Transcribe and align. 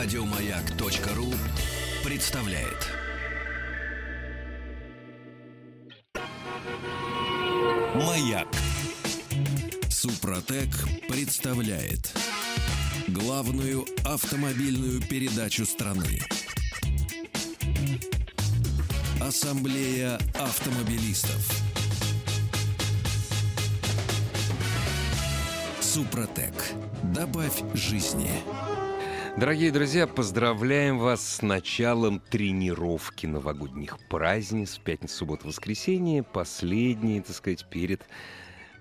Радиомаяк.ру 0.00 1.34
представляет. 2.04 2.86
Маяк. 7.96 8.46
Супротек 9.90 10.68
представляет 11.08 12.16
главную 13.08 13.86
автомобильную 14.04 15.02
передачу 15.02 15.66
страны. 15.66 16.20
Ассамблея 19.20 20.20
автомобилистов. 20.34 21.60
Супротек. 25.80 26.54
Добавь 27.02 27.64
жизни. 27.74 28.30
Дорогие 29.36 29.70
друзья, 29.70 30.06
поздравляем 30.06 30.98
вас 30.98 31.36
с 31.36 31.42
началом 31.42 32.20
тренировки 32.20 33.26
новогодних 33.26 33.96
праздниц. 34.08 34.80
Пятница, 34.82 35.16
суббота, 35.16 35.46
воскресенье. 35.46 36.22
Последние, 36.24 37.22
так 37.22 37.36
сказать, 37.36 37.64
перед 37.70 38.04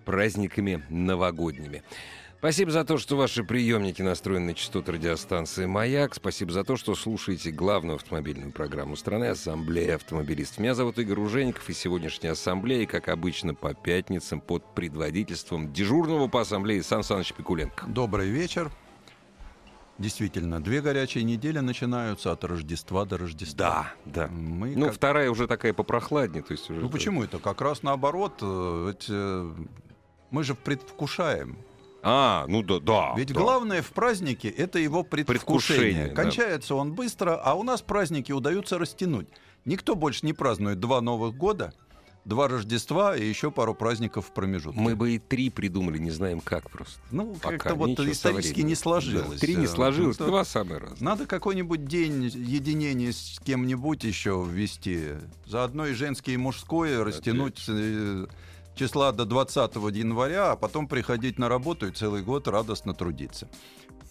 праздниками 0.05 0.83
новогодними. 0.89 1.83
Спасибо 2.39 2.71
за 2.71 2.85
то, 2.85 2.97
что 2.97 3.17
ваши 3.17 3.43
приемники 3.43 4.01
настроены 4.01 4.47
на 4.47 4.53
частоту 4.53 4.91
радиостанции 4.91 5.65
«Маяк». 5.65 6.13
Спасибо 6.15 6.51
за 6.51 6.63
то, 6.63 6.77
что 6.77 6.93
слушаете 6.95 7.51
главную 7.51 7.95
автомобильную 7.95 8.51
программу 8.51 8.95
страны 8.95 9.25
«Ассамблея 9.25 9.95
автомобилистов». 9.95 10.59
Меня 10.59 10.75
зовут 10.75 10.99
Игорь 10.99 11.19
Ужеников, 11.19 11.67
и 11.69 11.73
сегодняшняя 11.73 12.31
ассамблея, 12.31 12.85
как 12.85 13.09
обычно, 13.09 13.55
по 13.55 13.73
пятницам 13.73 14.39
под 14.39 14.75
предводительством 14.75 15.73
дежурного 15.73 16.27
по 16.27 16.41
ассамблее 16.41 16.83
Сан 16.83 17.03
Саныч 17.03 17.33
Пикуленко. 17.33 17.87
Добрый 17.87 18.29
вечер. 18.29 18.71
Действительно, 19.99 20.61
две 20.61 20.81
горячие 20.81 21.23
недели 21.23 21.57
начинаются 21.59 22.31
от 22.31 22.43
Рождества 22.43 23.05
до 23.05 23.17
Рождества. 23.17 23.93
Да, 24.05 24.25
да. 24.25 24.27
Мы 24.27 24.75
Ну, 24.75 24.85
как- 24.87 24.95
вторая 24.95 25.31
уже 25.31 25.47
такая 25.47 25.73
попрохладнее. 25.73 26.43
То 26.43 26.51
есть 26.53 26.69
уже 26.69 26.81
Ну 26.81 26.89
почему 26.89 27.23
это? 27.23 27.39
Как 27.39 27.61
раз 27.61 27.81
наоборот. 27.81 28.33
э, 28.41 28.85
Ведь 28.89 29.05
э, 29.09 29.51
мы 30.29 30.43
же 30.43 30.53
предвкушаем. 30.53 31.57
А, 32.03 32.45
ну 32.47 32.61
да, 32.61 32.79
да. 32.79 33.13
Ведь 33.17 33.33
да. 33.33 33.39
главное 33.41 33.81
в 33.81 33.89
празднике 33.89 34.49
это 34.49 34.77
его 34.77 35.03
предвкушение. 35.03 35.45
Предвкушение, 35.81 36.07
да. 36.09 36.13
Кончается 36.23 36.75
он 36.75 36.93
быстро, 36.93 37.35
а 37.35 37.55
у 37.55 37.63
нас 37.63 37.81
праздники 37.81 38.31
удаются 38.31 38.77
растянуть. 38.77 39.27
Никто 39.65 39.95
больше 39.95 40.25
не 40.27 40.33
празднует 40.33 40.79
два 40.79 41.01
Новых 41.01 41.35
года, 41.35 41.73
два 42.27 42.47
Рождества 42.47 43.15
и 43.15 43.25
еще 43.25 43.51
пару 43.51 43.73
праздников 43.73 44.27
в 44.27 44.33
промежутке. 44.33 44.79
Мы 44.79 44.95
бы 44.95 45.11
и 45.15 45.19
три 45.19 45.49
придумали, 45.49 45.97
не 45.97 46.11
знаем 46.11 46.41
как 46.41 46.69
просто. 46.69 46.99
ну, 47.09 47.35
как-то 47.41 47.73
вот 47.75 47.99
исторически 48.01 48.61
не 48.61 48.75
сложилось. 48.75 49.39
Да, 49.39 49.45
Три 49.47 49.55
не 49.55 49.65
Э, 49.65 49.67
сложилось, 49.67 50.19
ну, 50.19 50.27
два 50.27 50.43
самые 50.43 50.79
разные. 50.79 51.03
Надо 51.03 51.25
какой-нибудь 51.25 51.85
день 51.85 52.25
единения 52.25 53.11
с 53.11 53.39
кем-нибудь 53.45 54.03
еще 54.03 54.45
ввести. 54.47 55.13
Заодно 55.45 55.87
и 55.87 55.93
женское, 55.93 56.33
и 56.33 56.37
мужское 56.37 57.03
растянуть 57.03 57.63
э, 57.67 58.27
числа 58.75 59.11
до 59.13 59.25
20 59.25 59.75
января, 59.95 60.51
а 60.51 60.55
потом 60.57 60.87
приходить 60.87 61.39
на 61.39 61.47
работу 61.49 61.87
и 61.87 61.91
целый 61.91 62.21
год 62.23 62.47
радостно 62.47 62.93
трудиться. 62.93 63.47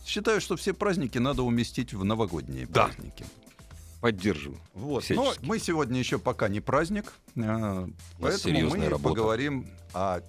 Считаю, 0.07 0.41
что 0.41 0.57
все 0.57 0.73
праздники 0.73 1.19
надо 1.19 1.43
уместить 1.43 1.93
в 1.93 2.03
новогодние 2.05 2.67
Да. 2.67 2.85
праздники. 2.87 3.25
Поддерживаю. 4.01 4.61
Вот. 4.75 5.05
Но 5.11 5.35
мы 5.43 5.59
сегодня 5.59 5.99
еще 5.99 6.19
пока 6.19 6.49
не 6.49 6.61
праздник, 6.61 7.13
э, 7.35 7.87
поэтому 8.21 8.71
мы 8.71 8.89
работа. 8.89 9.03
поговорим 9.03 9.69
о 9.95 10.21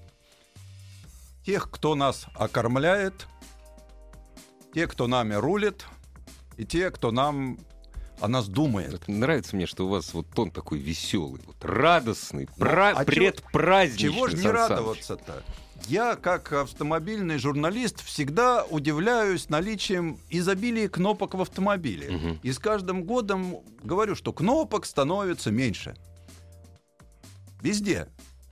тех, 1.45 1.69
кто 1.69 1.95
нас 1.95 2.25
окормляет, 2.35 3.27
те, 4.73 4.87
кто 4.87 5.07
нами 5.07 5.33
рулит, 5.33 5.85
и 6.55 6.65
те, 6.65 6.89
кто 6.91 7.11
нам 7.11 7.59
о 8.19 8.27
нас 8.27 8.47
думает. 8.47 8.93
Это 8.93 9.11
нравится 9.11 9.55
мне, 9.55 9.67
что 9.67 9.85
у 9.85 9.89
вас 9.89 10.13
вот 10.13 10.27
тон 10.33 10.49
такой 10.49 10.79
веселый, 10.79 11.41
вот 11.45 11.63
радостный, 11.63 12.47
пра- 12.57 12.93
а 12.95 13.05
чего- 13.05 13.15
предпраздничный. 13.15 14.09
Чего 14.11 14.27
же 14.27 14.37
не 14.37 14.47
радоваться-то? 14.47 15.43
Я, 15.87 16.15
как 16.15 16.51
автомобильный 16.51 17.37
журналист, 17.37 18.03
всегда 18.03 18.65
удивляюсь 18.65 19.47
наличием 19.47 20.19
изобилия 20.29 20.89
кнопок 20.89 21.33
в 21.33 21.41
автомобиле. 21.41 22.11
Мгм. 22.11 22.39
И 22.43 22.51
с 22.51 22.59
каждым 22.59 23.05
годом 23.05 23.59
говорю, 23.83 24.15
что 24.15 24.33
кнопок 24.33 24.85
становится 24.85 25.49
меньше. 25.49 25.95
Везде. 27.61 28.07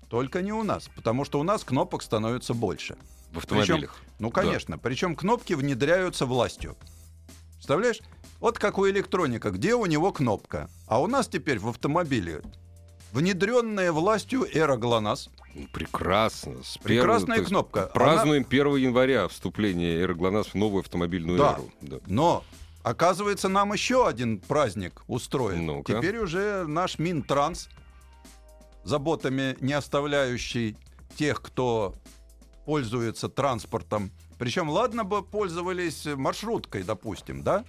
Только 0.10 0.42
не 0.42 0.54
у 0.54 0.64
нас. 0.64 0.90
Потому 0.96 1.26
что 1.26 1.40
у 1.40 1.44
нас 1.44 1.66
кнопок 1.66 2.04
становится 2.04 2.54
больше. 2.54 2.96
В 3.32 3.40
автомобилях. 3.40 3.98
Ну, 4.20 4.32
конечно. 4.32 4.78
Причем 4.78 5.14
кнопки 5.14 5.54
внедряются 5.54 6.26
властью. 6.26 6.78
Представляешь? 7.56 8.00
Вот 8.40 8.60
как 8.60 8.78
у 8.78 8.88
электроника, 8.88 9.52
где 9.52 9.76
у 9.76 9.86
него 9.86 10.14
кнопка. 10.14 10.70
А 10.88 11.02
у 11.02 11.08
нас 11.08 11.28
теперь 11.28 11.60
в 11.60 11.68
автомобиле 11.68 12.44
внедренная 13.12 13.92
властью 13.92 14.48
эра 14.54 14.78
ГЛОНАСС. 14.78 15.30
Ну, 15.56 15.68
Прекрасно. 15.72 16.62
С 16.64 16.78
Прекрасная 16.78 17.38
есть 17.38 17.50
кнопка. 17.50 17.90
Празднуем 17.94 18.46
1 18.48 18.76
января 18.76 19.28
вступление 19.30 20.02
«Эроглонасс» 20.02 20.48
в 20.48 20.56
новую 20.56 20.82
автомобильную 20.82 21.38
Да. 21.38 21.54
эру. 21.54 21.72
Да. 21.82 21.98
Но 22.08 22.44
оказывается, 22.84 23.48
нам 23.48 23.72
еще 23.72 24.06
один 24.06 24.40
праздник 24.40 25.02
устроен. 25.08 25.66
Ну-ка. 25.66 25.94
Теперь 25.94 26.18
уже 26.18 26.66
наш 26.68 27.00
Минтранс, 27.00 27.70
заботами 28.84 29.56
не 29.62 29.72
оставляющий 29.74 30.76
тех, 31.16 31.42
кто 31.42 31.96
пользуется 32.66 33.30
транспортом. 33.30 34.12
Причем, 34.38 34.70
ладно 34.70 35.06
бы 35.06 35.24
пользовались 35.24 36.06
маршруткой, 36.06 36.84
допустим, 36.84 37.44
да? 37.44 37.64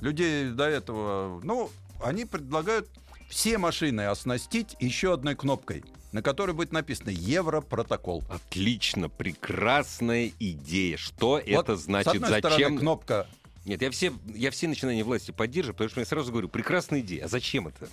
Людей 0.00 0.50
до 0.50 0.64
этого, 0.64 1.40
ну, 1.44 1.70
они 2.02 2.24
предлагают 2.24 2.88
все 3.28 3.58
машины 3.58 4.06
оснастить 4.06 4.74
еще 4.80 5.12
одной 5.12 5.36
кнопкой, 5.36 5.84
на 6.12 6.22
которой 6.22 6.52
будет 6.52 6.72
написано 6.72 7.10
«Европротокол». 7.10 8.24
Отлично, 8.28 9.08
прекрасная 9.08 10.32
идея. 10.38 10.96
Что 10.96 11.38
это 11.38 11.72
Вот, 11.72 11.80
значит? 11.80 12.12
С 12.12 12.14
одной 12.14 12.30
Зачем? 12.30 12.50
стороны, 12.50 12.78
кнопка 12.78 13.26
Нет, 13.64 13.82
я 13.82 13.90
все, 13.90 14.12
я 14.34 14.50
все 14.50 14.68
начинания 14.68 15.04
власти 15.04 15.30
поддерживаю, 15.30 15.74
потому 15.74 15.90
что 15.90 16.00
я 16.00 16.06
сразу 16.06 16.30
говорю, 16.30 16.48
прекрасная 16.48 17.00
идея. 17.00 17.24
А 17.24 17.28
зачем 17.28 17.68
это? 17.68 17.88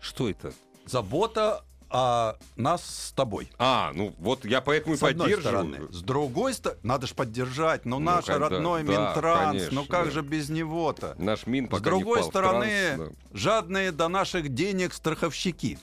Что 0.00 0.28
это? 0.28 0.52
забота 0.88 1.64
о 1.90 2.34
нас 2.56 2.84
с 2.84 3.12
тобой. 3.12 3.50
А, 3.58 3.92
ну 3.94 4.14
вот 4.18 4.44
я 4.44 4.60
поэтому 4.60 4.94
и 4.94 4.98
С 4.98 5.02
одной 5.02 5.30
поддерживаю. 5.30 5.74
стороны. 5.74 5.92
С 5.92 6.02
другой 6.02 6.54
стороны, 6.54 6.80
надо 6.82 7.06
же 7.06 7.14
поддержать. 7.14 7.84
Ну, 7.86 7.98
Ну, 7.98 8.04
наш 8.04 8.24
когда- 8.26 8.48
родной 8.48 8.82
да, 8.82 8.92
Минтранс, 8.92 9.50
конечно, 9.52 9.80
ну 9.80 9.86
как 9.86 10.04
да. 10.06 10.10
же 10.10 10.22
без 10.22 10.48
него-то? 10.48 11.14
Наш 11.18 11.46
Мин 11.46 11.66
С 11.66 11.70
пока 11.70 11.78
не 11.84 11.84
другой 11.84 12.18
впал 12.18 12.28
в 12.28 12.32
стороны, 12.32 12.96
транс, 12.96 13.10
да. 13.32 13.38
жадные 13.38 13.92
до 13.92 14.08
наших 14.08 14.48
денег 14.54 14.92
страховщики, 14.94 15.78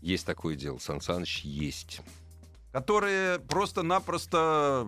Есть 0.00 0.26
такое 0.26 0.54
дело, 0.54 0.78
Сан 0.78 1.00
Саныч, 1.00 1.40
есть. 1.44 2.00
которые 2.72 3.38
просто-напросто 3.40 4.86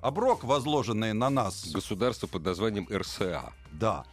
оброк, 0.00 0.44
возложенный 0.44 1.12
на 1.12 1.28
нас. 1.30 1.66
Государство 1.72 2.26
под 2.26 2.44
названием 2.44 2.86
РСА. 2.90 3.52
Да. 3.72 4.04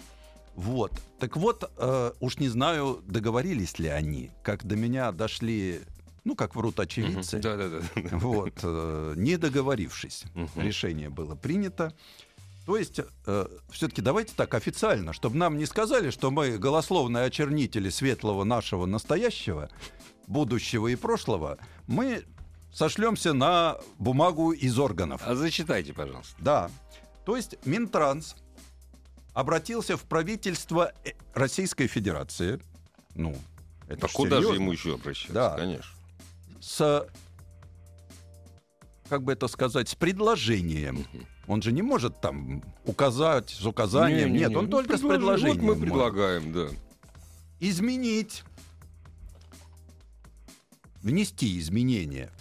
Вот. 0.55 0.91
Так 1.19 1.37
вот, 1.37 1.69
э, 1.77 2.11
уж 2.19 2.39
не 2.39 2.49
знаю, 2.49 3.03
договорились 3.05 3.77
ли 3.77 3.89
они, 3.89 4.31
как 4.43 4.65
до 4.65 4.75
меня 4.75 5.11
дошли, 5.11 5.81
ну, 6.23 6.35
как 6.35 6.55
врут 6.55 6.79
очевидцы. 6.79 7.39
Да-да-да. 7.39 7.81
Вот, 8.17 8.59
э, 8.63 9.13
не 9.17 9.37
договорившись, 9.37 10.23
решение 10.55 11.09
было 11.09 11.35
принято. 11.35 11.93
То 12.65 12.77
есть, 12.77 12.99
все-таки 13.69 14.01
давайте 14.01 14.33
так 14.35 14.55
официально, 14.55 15.13
чтобы 15.13 15.35
нам 15.37 15.55
не 15.55 15.67
сказали, 15.67 16.09
что 16.09 16.31
мы 16.31 16.57
голословные 16.57 17.25
очернители 17.25 17.89
светлого 17.89 18.43
нашего 18.43 18.87
настоящего, 18.87 19.69
будущего 20.25 20.87
и 20.87 20.95
прошлого, 20.95 21.59
мы 21.85 22.23
сошлемся 22.73 23.33
на 23.33 23.77
бумагу 23.99 24.51
из 24.51 24.79
органов. 24.79 25.21
А 25.23 25.35
зачитайте, 25.35 25.93
пожалуйста. 25.93 26.33
Да. 26.39 26.71
То 27.23 27.35
есть 27.37 27.55
Минтранс 27.65 28.35
обратился 29.35 29.97
в 29.97 30.03
правительство 30.05 30.91
э, 31.03 31.11
Российской 31.35 31.85
Федерации. 31.87 32.59
Ну, 33.13 33.35
это 33.87 34.07
А 34.07 34.09
ж 34.09 34.13
куда 34.13 34.41
же 34.41 34.55
ему 34.55 34.71
еще 34.71 34.95
обращаться? 34.95 35.33
Да. 35.33 35.55
Конечно. 35.55 35.91
с, 36.59 37.05
как 39.09 39.23
бы 39.23 39.33
это 39.33 39.47
сказать, 39.47 39.89
с 39.89 39.95
предложением. 39.95 41.05
Он 41.47 41.61
же 41.61 41.71
не 41.71 41.83
может 41.83 42.19
там 42.21 42.63
указать 42.85 43.51
с 43.51 43.65
указанием. 43.65 44.29
Не-не-не, 44.29 44.39
Нет, 44.47 44.55
он 44.57 44.65
ну, 44.65 44.71
только 44.71 44.97
с 44.97 45.01
предложи- 45.01 45.09
предложением. 45.09 45.55
Вот 45.57 45.61
мы 45.61 45.67
может. 45.75 45.81
предлагаем, 45.83 46.53
да. 46.53 46.67
Изменить. 47.59 48.43
Внести 51.03 51.59
изменения. 51.59 52.31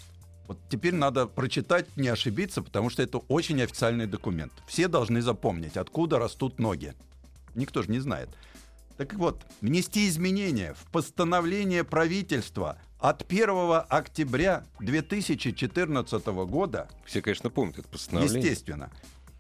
Вот 0.47 0.59
теперь 0.69 0.95
надо 0.95 1.27
прочитать, 1.27 1.87
не 1.97 2.09
ошибиться, 2.09 2.63
потому 2.63 2.91
что 2.91 3.03
это 3.03 3.19
очень 3.19 3.63
официальный 3.63 4.07
документ. 4.07 4.53
Все 4.67 4.89
должны 4.89 5.23
запомнить, 5.23 5.77
откуда 5.77 6.19
растут 6.19 6.59
ноги. 6.59 6.95
Никто 7.55 7.83
же 7.83 7.91
не 7.91 7.99
знает. 8.01 8.29
Так 8.97 9.15
вот, 9.15 9.43
внести 9.61 10.07
изменения 10.09 10.75
в 10.75 10.91
постановление 10.91 11.83
правительства 11.83 12.79
от 12.99 13.23
1 13.29 13.49
октября 13.89 14.65
2014 14.81 16.27
года, 16.27 16.89
Все, 17.05 17.21
конечно, 17.21 17.51
помнят 17.51 17.79
это 17.79 17.89
постановление. 17.89 18.39
естественно, 18.41 18.91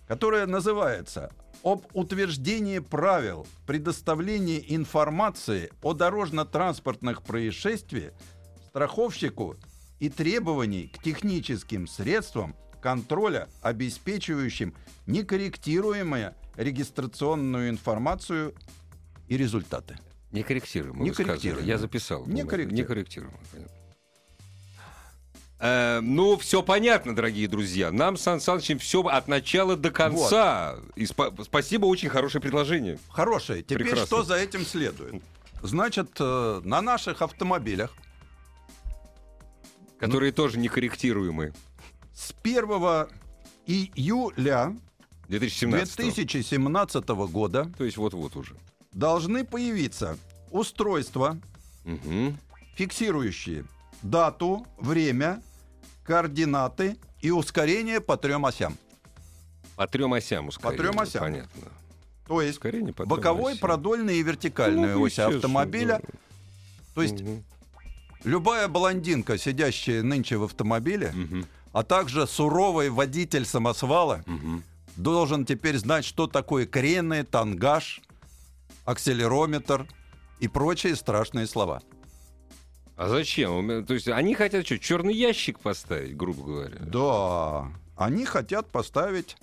которая 0.08 0.46
называется 0.46 1.30
об 1.62 1.86
утверждении 1.92 2.78
правил 2.78 3.46
предоставления 3.66 4.62
информации 4.74 5.70
о 5.82 5.92
дорожно-транспортных 5.94 7.22
происшествиях 7.22 8.12
страховщику 8.68 9.56
и 10.04 10.10
требований 10.10 10.88
к 10.88 11.02
техническим 11.02 11.86
средствам 11.86 12.54
контроля, 12.82 13.48
обеспечивающим 13.62 14.74
некорректируемую 15.06 16.34
регистрационную 16.56 17.70
информацию 17.70 18.54
и 19.28 19.38
результаты. 19.38 19.98
Некорректируемо. 20.30 21.02
Не 21.02 21.08
вы 21.08 21.14
сказали. 21.14 21.30
корректируемо. 21.30 21.66
Я 21.66 21.78
записал. 21.78 22.26
Не 22.26 22.44
корректируемо. 22.44 22.76
Некорректируемо, 22.76 23.38
понятно. 23.50 23.74
Э, 25.60 26.00
ну, 26.02 26.36
все 26.36 26.62
понятно, 26.62 27.16
дорогие 27.16 27.48
друзья. 27.48 27.90
Нам 27.90 28.18
с 28.18 28.22
Сан 28.22 28.40
Санычем 28.40 28.78
все 28.78 29.00
от 29.00 29.26
начала 29.26 29.74
до 29.74 29.90
конца. 29.90 30.76
И 30.96 31.04
спа- 31.04 31.42
спасибо, 31.42 31.86
очень 31.86 32.10
хорошее 32.10 32.42
предложение. 32.42 32.98
Хорошее. 33.08 33.62
Теперь 33.62 33.84
Прекрасно. 33.84 34.06
что 34.06 34.22
за 34.22 34.34
этим 34.34 34.66
следует? 34.66 35.22
Значит, 35.62 36.10
э, 36.20 36.60
на 36.62 36.82
наших 36.82 37.22
автомобилях 37.22 37.94
Которые 39.98 40.32
тоже 40.32 40.58
некорректируемые. 40.58 41.52
с 42.12 42.32
1 42.42 43.08
июля 43.66 44.76
2017 45.28 45.96
2017 45.96 47.08
года 47.30 47.70
То 47.78 47.84
есть 47.84 47.96
вот-вот 47.96 48.36
уже. 48.36 48.54
должны 48.92 49.44
появиться 49.44 50.18
устройства, 50.50 51.38
Мгм. 51.84 52.38
фиксирующие 52.76 53.64
дату, 54.02 54.66
время, 54.78 55.42
координаты 56.04 56.96
и 57.22 57.30
ускорение 57.30 58.00
по 58.00 58.16
трем 58.16 58.44
осям. 58.46 58.76
По 59.76 59.86
трем 59.86 60.12
осям 60.12 60.48
ускорение. 60.48 60.78
трем 60.90 61.00
осям. 61.00 61.22
Понятно. 61.22 61.62
То 62.26 62.40
есть 62.40 62.58
Ускорение 62.58 62.92
по 62.94 63.04
боковой, 63.06 63.52
осям. 63.52 63.60
продольная 63.60 64.14
и 64.14 64.22
вертикальная 64.22 64.94
Ну, 64.94 65.02
ось 65.02 65.18
автомобиля. 65.18 66.00
да. 66.02 66.18
То 66.94 67.02
есть 67.02 67.20
Мгм. 67.20 67.44
Любая 68.24 68.68
блондинка, 68.68 69.38
сидящая 69.38 70.02
нынче 70.02 70.36
в 70.36 70.44
автомобиле, 70.44 71.12
Мгм. 71.14 71.46
а 71.72 71.82
также 71.82 72.26
суровый 72.26 72.90
водитель 72.90 73.44
самосвала, 73.46 74.22
Мгм. 74.26 74.62
должен 74.96 75.44
теперь 75.44 75.78
знать, 75.78 76.04
что 76.04 76.26
такое 76.26 76.66
крены, 76.66 77.24
тангаж, 77.24 78.00
акселерометр 78.84 79.86
и 80.40 80.48
прочие 80.48 80.96
страшные 80.96 81.46
слова. 81.46 81.82
А 82.96 83.08
зачем? 83.08 83.84
То 83.86 83.94
есть 83.94 84.08
они 84.08 84.34
хотят 84.34 84.66
что, 84.66 84.78
черный 84.78 85.14
ящик 85.14 85.58
поставить, 85.58 86.16
грубо 86.16 86.44
говоря? 86.44 86.76
Да, 86.80 87.72
они 87.96 88.24
хотят 88.24 88.70
поставить 88.70 89.36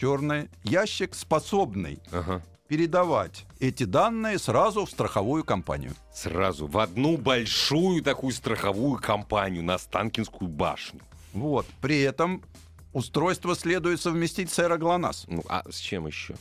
черный 0.00 0.48
ящик, 0.64 1.14
способный 1.14 2.00
Ага. 2.10 2.42
Передавать 2.68 3.46
эти 3.58 3.84
данные 3.84 4.38
сразу 4.38 4.84
в 4.84 4.90
страховую 4.90 5.42
компанию. 5.42 5.92
Сразу 6.12 6.66
в 6.66 6.78
одну 6.78 7.16
большую 7.16 8.02
такую 8.02 8.32
страховую 8.32 9.00
компанию 9.00 9.64
на 9.64 9.78
Станкинскую 9.78 10.48
башню. 10.48 11.00
Вот. 11.32 11.66
При 11.80 12.00
этом 12.00 12.42
устройство 12.92 13.56
следует 13.56 14.00
совместить 14.00 14.50
с 14.50 14.58
аэроглонасс. 14.58 15.24
Ну, 15.28 15.42
а 15.48 15.64
с 15.70 15.78
чем 15.78 16.06
еще? 16.06 16.36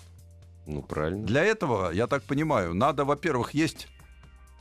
Ну, 0.66 0.82
правильно. 0.82 1.26
Для 1.26 1.44
этого, 1.44 1.92
я 1.92 2.08
так 2.08 2.24
понимаю, 2.24 2.74
надо, 2.74 3.06
во-первых, 3.06 3.54
есть 3.54 3.88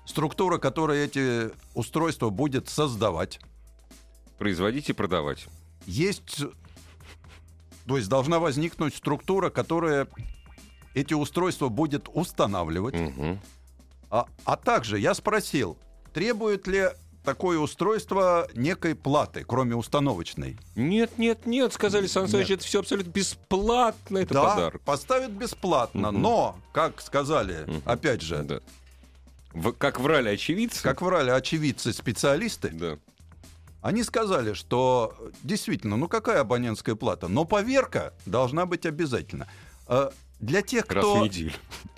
структура, 0.04 0.58
которая 0.58 1.04
эти 1.04 1.50
устройства 1.74 2.30
будет 2.30 2.68
создавать. 2.68 3.40
Производить 4.38 4.88
и 4.88 4.92
продавать. 4.92 5.48
Есть, 5.86 6.44
то 7.86 7.96
есть 7.96 8.08
должна 8.08 8.38
возникнуть 8.38 8.94
структура, 8.94 9.50
которая 9.50 10.06
эти 10.96 11.12
устройства 11.14 11.68
будет 11.68 12.08
устанавливать. 12.12 12.94
Мгм. 12.94 13.38
А, 14.10 14.26
а 14.44 14.56
также 14.56 14.98
я 14.98 15.12
спросил, 15.14 15.76
требует 16.14 16.66
ли 16.66 16.88
такое 17.22 17.58
устройство 17.58 18.48
некой 18.54 18.94
платы, 18.94 19.44
кроме 19.46 19.76
установочной? 19.76 20.56
Нет, 20.74 21.18
нет, 21.18 21.44
нет, 21.44 21.72
сказали 21.74 22.06
Сан 22.06 22.28
Саныч, 22.28 22.50
это 22.50 22.64
все 22.64 22.80
абсолютно 22.80 23.10
бесплатно, 23.10 24.18
это 24.18 24.32
да, 24.34 24.44
подарок. 24.44 24.80
поставят 24.82 25.32
бесплатно, 25.32 26.12
Мгм. 26.12 26.22
но, 26.22 26.58
как 26.72 27.00
сказали, 27.02 27.64
Мгм. 27.66 27.82
опять 27.84 28.22
же, 28.22 28.42
Да. 28.42 28.60
В- 29.52 29.72
как 29.72 30.00
врали 30.00 30.30
очевидцы. 30.30 30.82
как 30.82 31.02
врали 31.02 31.30
очевидцы-специалисты, 31.30 32.70
Да. 32.70 32.98
они 33.82 34.02
сказали, 34.02 34.54
что 34.54 35.14
э, 35.18 35.30
действительно, 35.42 35.96
ну 35.98 36.08
какая 36.08 36.40
абонентская 36.40 36.94
плата? 36.94 37.28
Но 37.28 37.44
поверка 37.44 38.14
должна 38.24 38.64
быть 38.66 38.86
обязательно. 38.86 39.46
Для 40.40 40.62
тех, 40.62 40.86
Раз 40.88 41.04
кто 41.04 41.28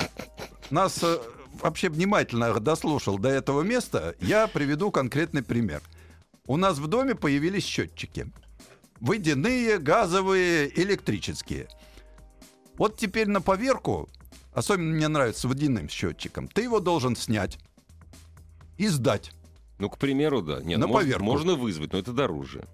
нас 0.71 1.03
э, 1.03 1.19
вообще 1.61 1.89
внимательно 1.89 2.59
дослушал 2.61 3.19
до 3.19 3.29
этого 3.29 3.63
места, 3.63 4.15
я 4.21 4.47
приведу 4.47 4.91
конкретный 4.91 5.43
пример. 5.43 5.83
У 6.47 6.57
нас 6.57 6.79
в 6.79 6.87
доме 6.87 7.15
появились 7.15 7.65
счетчики. 7.65 8.31
Водяные, 9.01 9.79
газовые, 9.79 10.71
электрические. 10.81 11.69
Вот 12.77 12.97
теперь 12.97 13.29
на 13.29 13.41
поверку, 13.41 14.09
особенно 14.53 14.95
мне 14.95 15.09
нравится 15.09 15.49
водяным 15.49 15.89
счетчиком, 15.89 16.49
ты 16.49 16.63
его 16.63 16.81
должен 16.81 17.17
снять 17.17 17.59
и 18.77 18.89
сдать. 18.89 19.33
Ну, 19.79 19.89
к 19.91 19.99
примеру, 19.99 20.43
да. 20.43 20.61
Нет, 20.63 20.79
На 20.79 20.87
можно, 20.87 21.05
поверку. 21.05 21.25
можно 21.25 21.55
вызвать, 21.55 21.93
но 21.93 21.99
это 21.99 22.13
дороже. 22.13 22.65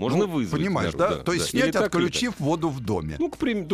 Можно 0.00 0.20
Ну, 0.20 0.26
вызвать. 0.28 0.60
Понимаешь, 0.62 0.94
дороже, 0.94 1.18
да? 1.18 1.24
То 1.24 1.32
есть 1.34 1.52
Или 1.52 1.60
снять, 1.62 1.72
так, 1.74 1.82
отключив 1.94 2.40
воду 2.40 2.70
в 2.70 2.80
доме. 2.80 3.16
Ну, 3.18 3.28
к 3.30 3.36
примеру, 3.36 3.66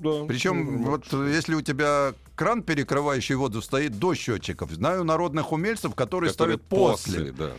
да, 0.00 0.10
да. 0.20 0.24
Причем 0.24 0.80
Ну, 0.82 0.90
вот 0.92 1.04
э, 1.12 1.30
если 1.34 1.54
у 1.54 1.60
тебя 1.60 2.14
кран, 2.34 2.62
перекрывающий 2.62 3.34
воду, 3.34 3.60
стоит 3.60 3.98
до 3.98 4.14
счетчиков, 4.14 4.70
знаю 4.70 5.04
народных 5.04 5.52
умельцев, 5.52 5.94
которые, 5.94 6.30
которые 6.32 6.56
ставят 6.58 6.62
после. 6.62 7.32
да. 7.32 7.52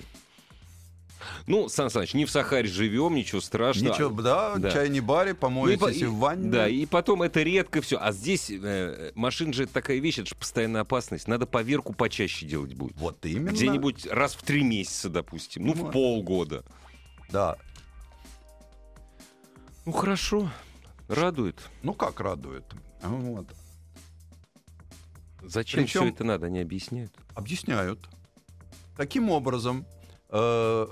Ну, 1.48 1.70
Сан 1.70 1.92
Саныч, 1.92 2.16
не 2.16 2.26
в 2.26 2.32
Сахаре 2.32 2.68
живем, 2.68 3.14
ничего 3.14 3.42
страшного. 3.42 3.94
Ничего, 3.94 4.10
да, 4.22 4.56
Да. 4.58 4.72
чай 4.72 4.90
не 4.90 5.02
баре, 5.02 5.32
Ну, 5.32 5.38
и 5.38 5.40
помоетесь 5.40 5.80
по- 5.80 5.90
и 5.90 6.06
в 6.06 6.16
ванне. 6.16 6.50
Да, 6.50 6.68
и 6.68 6.88
потом 6.88 7.22
это 7.22 7.44
редко 7.44 7.82
все. 7.84 7.98
А 8.00 8.12
здесь 8.12 8.50
э, 8.50 9.12
машина 9.14 9.54
же 9.54 9.68
такая 9.68 10.00
вещь, 10.00 10.18
это 10.18 10.30
же 10.30 10.36
постоянная 10.36 10.82
опасность. 10.82 11.28
Надо 11.28 11.46
поверку 11.46 11.94
почаще 11.94 12.48
делать 12.48 12.74
будет. 12.74 12.96
Вот 12.98 13.24
именно. 13.26 13.52
Где-нибудь 13.52 14.08
раз 14.08 14.34
в 14.34 14.42
три 14.42 14.64
месяца, 14.64 15.10
допустим. 15.10 15.68
Ну, 15.68 15.74
в 15.74 15.78
Вот. 15.78 15.92
полгода. 15.92 16.64
Да. 17.32 17.58
Ну, 19.86 19.92
хорошо. 19.92 20.50
Радует. 21.08 21.60
Ну 21.84 21.94
как 21.94 22.20
радует. 22.20 22.64
Вот. 23.04 23.48
Зачем 25.44 25.84
Причем- 25.84 26.02
все 26.02 26.10
это 26.10 26.24
надо, 26.24 26.48
они 26.48 26.60
объясняют. 26.60 27.14
Объясняют. 27.36 28.00
Таким 28.98 29.30
образом, 29.30 29.86
э, 30.30 30.88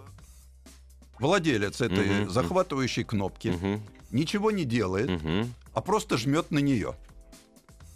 владелец 1.18 1.82
этой 1.82 2.22
Мгм. 2.24 2.30
захватывающей 2.30 3.04
кнопки 3.04 3.48
Мгм, 3.48 3.82
ничего 4.12 4.52
не 4.52 4.66
делает, 4.66 5.10
мгм. 5.10 5.52
а 5.74 5.82
просто 5.82 6.18
жмет 6.18 6.52
на 6.52 6.60
нее. 6.60 6.96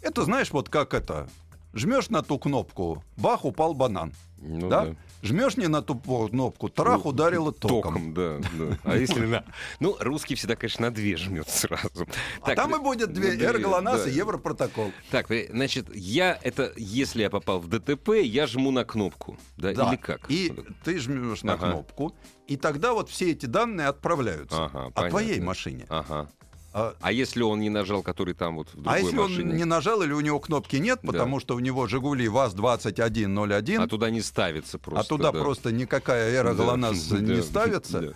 Это 0.02 0.24
знаешь, 0.24 0.50
вот 0.50 0.68
как 0.68 0.94
это. 0.94 1.28
Жмешь 1.74 2.08
на 2.08 2.22
ту 2.22 2.38
кнопку, 2.40 3.04
бах, 3.16 3.44
упал 3.44 3.74
банан. 3.74 4.12
Ну 4.38 4.68
да? 4.68 4.96
Жмешь 5.22 5.56
не 5.56 5.66
на 5.66 5.82
ту 5.82 5.96
кнопку, 5.96 6.68
трах, 6.68 7.04
Ну, 7.04 7.10
ударило 7.10 7.52
током. 7.52 8.12
Током, 8.12 8.14
да, 8.14 8.38
да. 8.58 8.78
А 8.84 8.96
если 8.96 9.20
на... 9.26 9.44
Ну, 9.80 9.96
русский 10.00 10.34
всегда, 10.36 10.54
конечно, 10.56 10.86
на 10.86 10.94
две 10.94 11.16
жмет 11.16 11.48
сразу. 11.48 12.06
А 12.40 12.46
Так, 12.46 12.56
там 12.56 12.74
и 12.76 12.78
будет 12.78 13.12
две 13.12 13.32
ну, 13.32 13.44
эрголонас 13.44 14.04
да. 14.04 14.10
и 14.10 14.14
европротокол. 14.14 14.92
Так, 15.10 15.28
значит, 15.50 15.94
я 15.94 16.38
это, 16.42 16.72
если 16.76 17.22
я 17.22 17.30
попал 17.30 17.58
в 17.60 17.68
ДТП, 17.68 18.10
я 18.22 18.46
жму 18.46 18.70
на 18.70 18.84
кнопку, 18.84 19.36
да, 19.56 19.72
Да. 19.74 19.88
или 19.88 19.96
как? 19.96 20.30
И 20.30 20.52
ты 20.84 20.98
жмешь 20.98 21.42
на 21.42 21.54
Ага. 21.54 21.72
кнопку, 21.72 22.14
и 22.46 22.56
тогда 22.56 22.92
вот 22.92 23.10
все 23.10 23.32
эти 23.32 23.46
данные 23.46 23.88
отправляются 23.88 24.66
Ага, 24.66 24.86
о 24.86 24.90
понятно. 24.90 25.10
твоей 25.10 25.40
машине. 25.40 25.86
Ага. 25.88 26.30
А, 26.72 26.94
А 27.00 27.12
если 27.12 27.42
он 27.42 27.60
не 27.60 27.70
нажал, 27.70 28.02
который 28.02 28.34
там 28.34 28.56
вот 28.56 28.68
в 28.68 28.74
другой 28.74 28.94
а 28.94 28.98
если 28.98 29.16
машине? 29.16 29.50
он 29.50 29.56
не 29.56 29.64
нажал 29.64 30.02
или 30.02 30.12
у 30.12 30.20
него 30.20 30.38
кнопки 30.38 30.76
нет, 30.76 31.00
Да. 31.02 31.12
потому 31.12 31.40
что 31.40 31.54
у 31.56 31.60
него 31.60 31.86
Жигули 31.86 32.28
ВАЗ-2101, 32.28 33.80
А 33.80 33.84
а, 33.84 33.88
туда 33.88 34.10
не 34.10 34.20
ставится 34.20 34.78
просто. 34.78 35.08
туда 35.08 35.32
да. 35.32 35.40
просто 35.40 35.72
никакая 35.72 36.30
эра 36.30 36.54
Да, 36.54 36.62
ГЛОНАСС 36.64 37.06
да, 37.08 37.18
не 37.20 37.42
ставится, 37.42 38.00
да. 38.00 38.12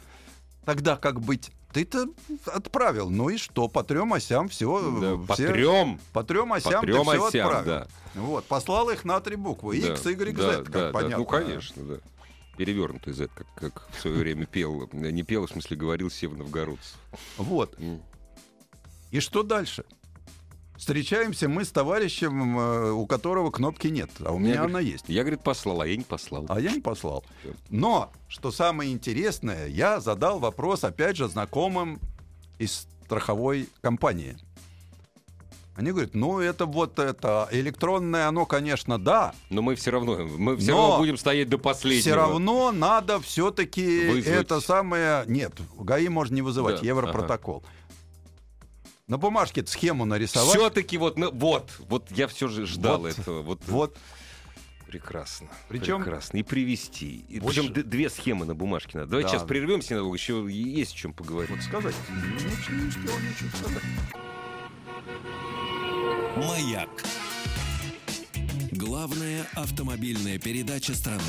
тогда 0.65 0.97
как 0.97 1.21
быть? 1.21 1.51
Ты-то 1.73 2.07
отправил, 2.45 3.09
ну 3.09 3.31
и 3.31 3.39
что? 3.39 3.67
По 3.69 3.83
трем 3.83 4.13
осям 4.13 4.51
все. 4.51 5.01
Да, 5.01 5.17
По 5.27 5.37
трем, 5.37 5.99
По 6.13 6.23
трем 6.23 6.53
осям 6.53 6.75
по 6.75 6.81
ты 6.81 6.93
трем 6.93 7.03
все 7.05 7.27
осям, 7.27 7.47
отправил. 7.49 7.65
да. 7.67 7.87
Вот, 8.15 8.45
послал 8.45 8.91
их 8.91 9.07
на 9.07 9.19
три 9.21 9.37
буквы. 9.37 9.81
Да, 9.81 9.89
X, 9.95 10.05
Y, 10.05 10.37
да, 10.37 10.43
Z, 10.43 10.57
как 10.65 10.71
да, 10.71 10.81
да. 10.89 10.93
понятно. 10.93 11.17
Ну, 11.17 11.25
конечно, 11.25 11.83
да. 11.83 11.95
Перевернутый 12.59 13.15
Z, 13.15 13.29
как, 13.35 13.47
как 13.55 13.89
в 13.91 13.99
свое 14.03 14.19
время 14.19 14.45
пел, 14.45 14.87
не 14.93 15.23
пел, 15.23 15.47
в 15.47 15.51
смысле 15.51 15.79
говорил 15.79 16.11
Сев 16.11 16.33
Новгородцев. 16.33 16.99
Вот. 17.39 17.75
И 19.13 19.21
что 19.21 19.43
дальше? 19.43 19.85
Встречаемся 20.77 21.47
мы 21.49 21.65
с 21.65 21.71
товарищем, 21.71 22.59
э, 22.59 22.91
у 22.93 23.07
которого 23.07 23.51
кнопки 23.51 23.89
нет, 23.89 24.11
а 24.25 24.33
у 24.33 24.39
Я 24.39 24.41
меня 24.41 24.55
говорю, 24.55 24.71
она 24.71 24.81
есть. 24.81 25.05
Я, 25.07 25.23
говорит, 25.23 25.43
послал, 25.43 25.83
а 25.83 25.87
я 25.87 25.97
не 25.97 26.03
послал. 26.03 26.47
А 26.49 26.59
я 26.59 26.73
не 26.73 26.81
послал. 26.81 27.23
Но, 27.69 28.11
что 28.27 28.51
самое 28.51 28.91
интересное, 28.91 29.69
я 29.69 30.01
задал 30.01 30.41
вопрос, 30.41 30.83
опять 30.83 31.19
же, 31.19 31.29
знакомым 31.29 32.01
из 32.59 32.89
страховой 33.05 33.69
компании. 33.83 34.37
Они 35.75 35.91
говорят, 35.91 36.15
ну 36.15 36.39
это 36.39 36.67
вот 36.67 36.99
это 36.99 37.49
электронное, 37.51 38.29
оно, 38.29 38.45
конечно, 38.45 38.99
да. 38.99 39.35
Но 39.49 39.63
мы 39.63 39.75
все 39.75 39.91
равно, 39.91 40.19
мы 40.37 40.57
все 40.57 40.73
Но 40.73 40.79
равно 40.79 40.99
будем 40.99 41.17
стоять 41.17 41.49
до 41.49 41.57
последнего. 41.57 42.03
Все 42.03 42.15
равно 42.15 42.73
надо 42.73 43.21
все-таки 43.21 44.21
это 44.21 44.61
самое... 44.61 45.25
Нет, 45.27 45.53
ГАИ 45.79 46.09
можно 46.09 46.35
не 46.35 46.43
вызывать, 46.43 46.81
Да, 46.81 46.87
Европротокол. 46.87 47.63
На 49.13 49.19
бумажке 49.19 49.63
схему 49.67 50.07
нарисовать. 50.07 50.57
Все-таки 50.57 50.97
вот, 50.97 51.19
ну, 51.19 51.31
вот, 51.33 51.71
вот 51.81 52.11
я 52.13 52.27
все 52.29 52.49
же 52.49 52.65
ждал 52.65 52.99
Вот, 53.01 53.19
этого. 53.19 53.43
Вот, 53.43 53.61
Вот, 53.67 53.99
прекрасно. 54.87 55.49
Причем- 55.69 56.03
прекрасно. 56.03 56.39
И 56.39 56.43
привести. 56.43 57.27
И 57.29 57.39
Больше- 57.39 57.61
Причем 57.61 57.75
д- 57.75 57.83
две 57.83 58.09
схемы 58.09 58.47
на 58.47 58.55
бумажке 58.55 58.97
надо. 58.97 59.11
Давайте 59.11 59.29
Да. 59.33 59.35
сейчас 59.37 59.47
прервемся 59.47 59.93
ненадолго, 59.93 60.17
еще 60.17 60.47
есть 60.51 60.95
о 60.95 60.97
чем 60.97 61.13
поговорить. 61.13 61.51
вот 61.51 61.61
сказать. 61.61 61.95
Ну, 62.09 62.17
не 62.17 62.89
успел 62.89 63.13
ничего 63.19 63.51
сказать. 63.59 63.83
Маяк. 66.39 66.89
Главная 68.71 69.47
автомобильная 69.55 70.39
передача 70.39 70.95
страны. 70.95 71.21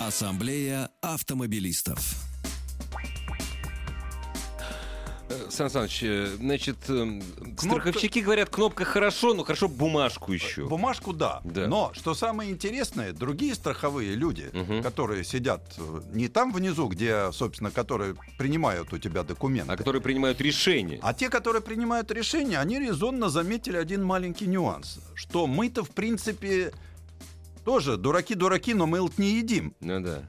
Ассамблея 0.00 0.88
автомобилистов. 1.02 2.31
Сан 5.50 5.70
Саныч, 5.70 6.02
э, 6.02 6.26
значит, 6.38 6.76
эм, 6.88 7.22
страховщики 7.58 8.20
говорят, 8.20 8.48
кнопка 8.50 8.84
хорошо, 8.84 9.34
но 9.34 9.44
хорошо 9.44 9.68
бумажку 9.68 10.32
еще. 10.32 10.66
Бумажку 10.66 11.12
да. 11.12 11.40
Да. 11.44 11.66
Но 11.66 11.92
что 11.94 12.14
самое 12.14 12.50
интересное, 12.50 13.12
другие 13.12 13.54
страховые 13.54 14.14
люди, 14.14 14.50
Мгм. 14.52 14.82
которые 14.82 15.24
сидят 15.24 15.62
э, 15.78 16.00
не 16.12 16.28
там 16.28 16.52
внизу, 16.52 16.86
где, 16.88 17.30
собственно, 17.32 17.70
которые 17.70 18.14
принимают 18.38 18.92
у 18.92 18.98
тебя 18.98 19.22
документы, 19.22 19.72
А 19.72 19.76
которые 19.76 20.02
принимают 20.02 20.40
решение. 20.40 20.98
А 21.02 21.14
те, 21.14 21.28
которые 21.28 21.62
принимают 21.62 22.10
решения, 22.10 22.58
они 22.58 22.78
резонно 22.78 23.28
заметили 23.28 23.76
один 23.76 24.04
маленький 24.04 24.46
нюанс, 24.46 24.98
что 25.14 25.46
мы-то, 25.46 25.84
в 25.84 25.90
принципе, 25.90 26.72
тоже 27.64 27.96
дураки-дураки, 27.96 28.74
но 28.74 28.86
мы 28.86 28.98
не 29.18 29.36
едим. 29.36 29.74
Ну 29.80 30.00
да. 30.00 30.22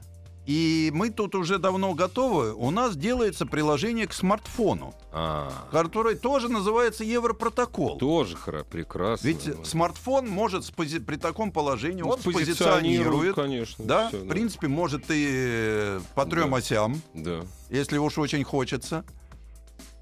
И 0.46 0.90
мы 0.94 1.08
тут 1.08 1.34
уже 1.34 1.58
давно 1.58 1.94
готовы. 1.94 2.52
У 2.52 2.70
нас 2.70 2.96
делается 2.96 3.46
приложение 3.46 4.06
к 4.06 4.12
смартфону, 4.12 4.94
А, 5.10 5.50
которое 5.70 6.16
тоже 6.16 6.50
называется 6.50 7.02
Европротокол. 7.02 7.96
тоже 7.96 8.36
хоро- 8.36 8.62
прекрасно. 8.64 9.26
Ведь 9.26 9.48
смартфон 9.66 10.28
может 10.28 10.64
с 10.66 10.70
пози- 10.70 11.00
при 11.00 11.16
таком 11.16 11.50
положении, 11.50 12.02
Ну, 12.02 12.10
он 12.10 12.16
позиционирует, 12.20 12.58
позиционирует, 12.58 13.34
конечно. 13.36 13.84
да, 13.86 14.08
всё, 14.08 14.18
в 14.18 14.28
принципе, 14.28 14.68
может 14.68 15.04
и 15.10 15.26
э, 15.32 16.00
по 16.14 16.26
трем 16.26 16.50
Да. 16.50 16.56
осям, 16.58 17.00
Да. 17.14 17.40
если 17.70 17.96
уж 17.96 18.18
очень 18.18 18.44
хочется. 18.44 19.02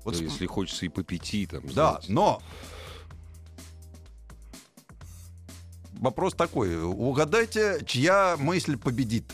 Вот 0.05 0.15
Да, 0.15 0.19
с- 0.19 0.23
если 0.23 0.47
хочется 0.47 0.87
и 0.87 0.89
по 0.89 1.05
пяти, 1.05 1.47
там, 1.47 1.63
Да, 1.69 1.73
знаете. 1.93 2.13
но 2.13 2.43
вопрос 6.01 6.35
такой: 6.35 6.83
угадайте, 6.83 7.81
чья 7.87 8.37
мысль 8.39 8.77
победит 8.77 9.25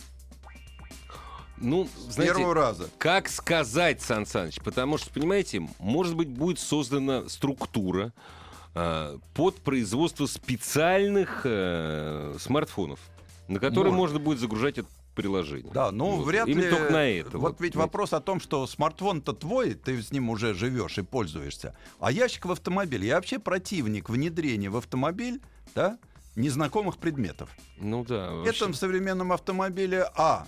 Ну, 1.60 1.88
знаете, 2.08 2.34
первого 2.34 2.54
раза? 2.54 2.88
как 2.98 3.28
сказать, 3.28 4.00
Сан 4.02 4.26
Саныч? 4.26 4.60
Потому 4.62 4.98
что, 4.98 5.10
понимаете, 5.10 5.66
может 5.78 6.14
быть, 6.14 6.28
будет 6.28 6.58
создана 6.58 7.28
структура 7.28 8.12
а, 8.74 9.18
под 9.34 9.56
производство 9.56 10.26
специальных 10.26 11.42
э, 11.44 12.36
смартфонов, 12.38 13.00
на 13.48 13.58
которые 13.58 13.92
Может. 13.92 14.14
можно 14.14 14.18
будет 14.24 14.38
загружать 14.38 14.78
это 14.78 14.88
приложение. 15.14 15.72
Да, 15.72 15.90
ну 15.90 16.12
Вот. 16.12 16.26
вряд 16.26 16.46
Именно 16.46 16.64
ли. 16.64 16.70
только 16.70 16.92
на 16.92 17.08
это. 17.08 17.38
Вот 17.38 17.60
ведь 17.60 17.72
понимаете. 17.72 17.78
вопрос 17.78 18.12
о 18.12 18.20
том, 18.20 18.40
что 18.40 18.64
смартфон-то 18.68 19.32
твой, 19.32 19.74
ты 19.74 20.00
с 20.00 20.12
ним 20.12 20.30
уже 20.30 20.54
живешь 20.54 20.96
и 20.98 21.02
пользуешься. 21.02 21.74
А 21.98 22.12
ящик 22.12 22.44
в 22.46 22.52
автомобиль. 22.52 23.04
Я 23.04 23.16
вообще 23.16 23.40
противник 23.40 24.08
внедрения 24.08 24.70
в 24.70 24.76
автомобиль, 24.76 25.40
да, 25.74 25.98
незнакомых 26.36 26.98
предметов. 26.98 27.50
Ну 27.78 28.04
да. 28.04 28.30
вообще. 28.30 28.64
Это 28.64 28.72
в 28.72 28.76
современном 28.76 29.32
автомобиле 29.32 30.08
А 30.14 30.46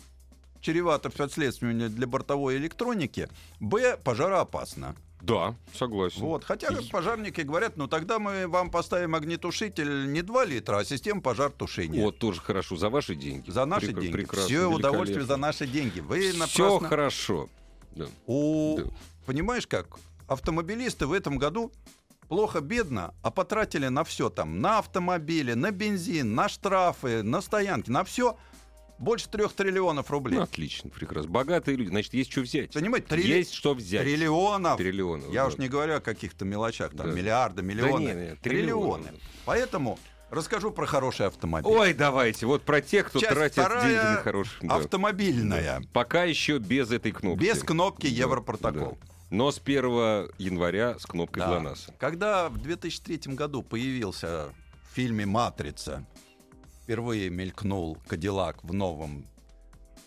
чревато 0.61 1.11
последствиями 1.11 1.88
для 1.88 2.07
бортовой 2.07 2.57
электроники, 2.57 3.29
Б 3.61 3.97
пожароопасно. 4.02 4.95
Да, 5.23 5.55
согласен. 5.75 6.23
Вот. 6.23 6.45
Хотя 6.45 6.69
И- 6.69 6.88
пожарники 6.88 7.43
говорят, 7.43 7.76
ну 7.76 7.87
тогда 7.88 8.19
мы 8.19 8.49
вам 8.49 8.71
поставим 8.71 9.14
огнетушитель 9.14 10.11
не 10.12 10.23
2 10.23 10.45
литра, 10.47 10.79
а 10.79 10.85
систему 10.85 11.21
пожаротушения. 11.21 12.02
Вот, 12.02 12.19
тоже 12.19 12.40
хорошо. 12.40 12.76
За 12.76 12.88
ваши 12.88 13.14
деньги. 13.14 13.50
За 13.50 13.67
наши 13.67 13.88
Прек- 13.88 14.00
деньги. 14.00 14.12
Прекрасно, 14.12 14.47
Все 14.47 14.64
удовольствие 14.71 15.25
за 15.25 15.37
наши 15.37 15.67
деньги. 15.67 16.00
Вы 16.00 16.31
Все 16.31 16.38
напрасно... 16.38 16.88
хорошо. 16.88 17.49
Да. 17.97 18.07
У... 18.26 18.79
Да. 18.79 18.85
Понимаешь 19.26 19.67
как? 19.67 19.99
Автомобилисты 20.26 21.07
в 21.07 21.12
этом 21.12 21.37
году 21.37 21.71
плохо-бедно, 22.29 23.12
а 23.23 23.31
потратили 23.31 23.88
на 23.88 24.05
все 24.05 24.31
там. 24.31 24.61
На 24.61 24.79
автомобили, 24.79 25.52
на 25.55 25.71
бензин, 25.71 26.35
на 26.35 26.49
штрафы, 26.49 27.23
на 27.23 27.43
стоянки, 27.43 27.90
на 27.90 28.05
все 28.05 28.38
больше 29.00 29.28
трех 29.28 29.52
триллионов 29.52 30.11
рублей. 30.11 30.37
Ну, 30.37 30.42
отлично, 30.42 30.90
прекрасно. 30.90 31.30
Богатые 31.30 31.76
люди, 31.76 31.88
значит, 31.88 32.14
есть 32.14 32.30
что 32.30 32.42
взять. 32.42 32.73
Понимаете, 32.73 33.07
трилли- 33.09 33.38
Есть 33.38 33.54
что 33.54 33.75
взять. 33.75 34.02
триллионов. 34.02 34.76
Триллионов. 34.78 35.28
Я 35.33 35.42
да. 35.42 35.49
уж 35.49 35.57
не 35.59 35.69
говорю 35.69 35.97
о 35.97 36.00
каких-то 36.00 36.45
мелочах, 36.45 36.92
там 36.92 37.09
Да. 37.09 37.12
миллиарды, 37.12 37.62
миллионы, 37.62 38.00
не, 38.02 38.07
не, 38.07 38.37
триллионы. 38.37 38.37
триллионы. 39.04 39.07
Поэтому 39.47 39.99
расскажу 40.30 40.71
про 40.71 40.87
хороший 40.87 41.26
автомобиль. 41.26 41.71
Ой, 41.73 41.92
давайте, 41.95 42.47
вот 42.47 42.62
про 42.62 42.80
тех, 42.80 43.09
кто 43.09 43.19
Часть 43.19 43.33
тратит 43.33 43.64
деньги 43.83 43.95
на 43.97 44.16
хорошие. 44.23 44.69
да. 44.69 44.76
Автомобильная. 44.76 45.83
Пока 45.92 46.25
еще 46.25 46.59
без 46.59 46.90
этой 46.92 47.12
кнопки. 47.12 47.42
Без 47.42 47.62
кнопки 47.62 48.07
Да, 48.07 48.12
Европротокол. 48.14 48.99
да. 49.00 49.07
Но 49.30 49.50
с 49.52 49.59
1 49.59 50.28
января 50.38 50.99
с 50.99 51.07
кнопкой 51.07 51.42
Да. 51.42 51.49
ГЛОНАСС. 51.50 51.87
Когда 51.99 52.49
в 52.49 52.59
2003 52.59 53.35
году 53.35 53.62
появился 53.62 54.52
в 54.90 54.95
фильме 54.95 55.25
«Матрица», 55.25 56.04
впервые 56.90 57.30
мелькнул 57.30 57.99
Кадиллак 58.09 58.64
в 58.64 58.73
новом 58.73 59.25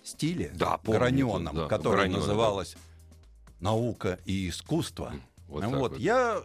стиле, 0.04 0.52
Да, 0.54 0.78
помню, 0.80 1.00
граненом, 1.00 1.56
да, 1.56 1.68
который 1.68 2.00
граненый, 2.00 2.20
называлось 2.20 2.76
«Наука 3.62 4.20
и 4.26 4.50
искусство». 4.50 5.14
Вот 5.48 5.64
Вот, 5.64 5.92
вот. 5.92 5.98
Я 5.98 6.44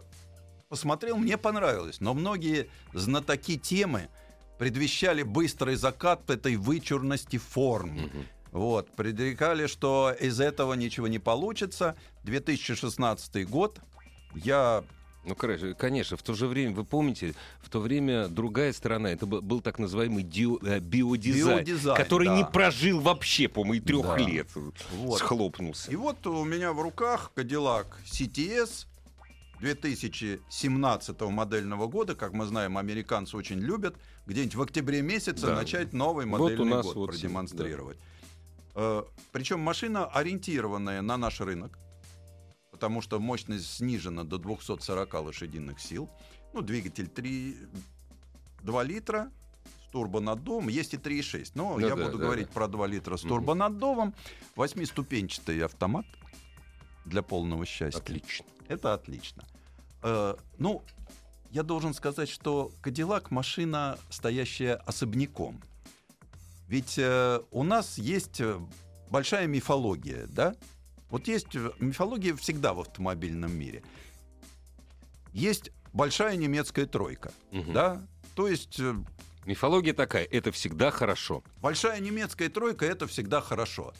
посмотрел, 0.69 1.17
мне 1.17 1.37
понравилось, 1.37 1.99
но 1.99 2.13
многие 2.13 2.69
знатоки 2.93 3.57
темы 3.57 4.07
предвещали 4.57 5.23
быстрый 5.23 5.75
закат 5.75 6.29
этой 6.29 6.55
вычурности 6.55 7.35
форм. 7.37 8.03
Мгм. 8.03 8.25
Вот, 8.53 8.89
предрекали, 8.95 9.67
что 9.67 10.15
из 10.17 10.39
этого 10.39 10.73
ничего 10.73 11.09
не 11.09 11.19
получится. 11.19 11.97
2016 12.23 13.45
год. 13.45 13.81
Я 14.33 14.85
Ну, 15.25 15.35
конечно, 15.35 16.15
в 16.17 16.23
то 16.23 16.33
же 16.33 16.47
время, 16.47 16.73
вы 16.73 16.83
помните, 16.85 17.35
в 17.61 17.69
то 17.69 17.79
время 17.81 18.27
другая 18.29 18.71
сторона, 18.73 19.11
это 19.11 19.25
был, 19.25 19.59
так 19.61 19.77
называемый 19.77 20.23
дио- 20.23 20.59
э, 20.65 20.79
биодизайн, 20.79 21.57
Биодизайн, 21.59 21.97
который 21.97 22.27
да. 22.27 22.37
не 22.37 22.45
прожил 22.45 22.99
вообще, 23.01 23.47
по-моему, 23.49 23.73
и 23.75 23.79
трех 23.81 24.05
Да. 24.05 24.17
лет. 24.17 24.47
Вот. 24.93 25.19
Схлопнулся. 25.19 25.91
И 25.91 25.95
вот 25.95 26.25
у 26.25 26.43
меня 26.45 26.71
в 26.71 26.81
руках 26.81 27.31
Cadillac 27.35 27.87
CTS 28.05 28.85
2017 29.59 31.21
модельного 31.29 31.87
года. 31.87 32.15
Как 32.15 32.33
мы 32.33 32.45
знаем, 32.45 32.77
американцы 32.77 33.35
очень 33.35 33.59
любят 33.59 33.95
где-нибудь 34.25 34.55
в 34.55 34.61
октябре 34.61 35.01
месяце 35.01 35.47
Да. 35.47 35.55
начать 35.55 35.93
новый 35.93 36.25
Вот 36.25 36.39
модельный 36.39 36.63
у 36.65 36.69
нас 36.75 36.85
год 36.85 36.95
вот, 36.95 37.09
продемонстрировать. 37.11 37.97
Э, 38.75 39.03
Причем 39.31 39.59
машина 39.59 40.05
ориентированная 40.05 41.01
на 41.01 41.17
наш 41.17 41.41
рынок, 41.41 41.77
потому 42.71 43.01
что 43.01 43.19
мощность 43.19 43.77
снижена 43.77 44.23
до 44.23 44.37
240 44.37 45.13
лошадиных 45.13 45.79
сил. 45.79 46.09
Ну, 46.53 46.61
двигатель 46.61 47.07
3, 47.07 47.57
2 48.63 48.83
литра 48.83 49.31
с 49.87 49.91
турбонаддувом, 49.91 50.67
есть 50.67 50.93
и 50.93 50.97
3,6. 50.97 51.51
Но 51.55 51.77
Ну 51.77 51.79
я 51.79 51.95
да, 51.95 52.05
буду 52.05 52.17
да, 52.17 52.25
говорить 52.25 52.47
да. 52.47 52.53
про 52.53 52.67
2 52.67 52.87
литра 52.87 53.17
с 53.17 53.21
турбонаддувом. 53.21 54.13
Восьмиступенчатый 54.55 55.63
автомат 55.63 56.05
для 57.05 57.21
полного 57.21 57.65
счастья. 57.65 57.99
Отлично. 57.99 58.45
Это 58.67 58.93
отлично. 58.93 59.43
Э, 60.03 60.35
ну, 60.57 60.83
я 61.51 61.63
должен 61.63 61.93
сказать, 61.93 62.29
что 62.29 62.71
Кадиллак 62.81 63.31
машина, 63.31 63.97
стоящая 64.09 64.75
особняком. 64.75 65.61
Ведь 66.67 66.99
э, 66.99 67.41
у 67.51 67.63
нас 67.63 67.97
есть 67.97 68.39
э, 68.39 68.59
большая 69.09 69.47
мифология, 69.47 70.27
да? 70.27 70.55
Вот 71.09 71.27
есть 71.27 71.53
мифология 71.79 72.35
всегда 72.35 72.73
в 72.73 72.79
автомобильном 72.81 73.51
мире. 73.53 73.83
Есть 75.33 75.71
большая 75.93 76.35
немецкая 76.35 76.85
тройка, 76.85 77.31
Мгм. 77.51 77.73
да? 77.73 78.01
То 78.35 78.47
есть 78.47 78.79
э, 78.79 78.95
Мифология 79.45 79.93
такая, 79.93 80.23
это 80.25 80.51
всегда 80.51 80.91
хорошо. 80.91 81.43
большая 81.61 81.99
немецкая 81.99 82.49
тройка 82.49 82.85
это 82.85 83.07
всегда 83.07 83.41
хорошо. 83.41 83.93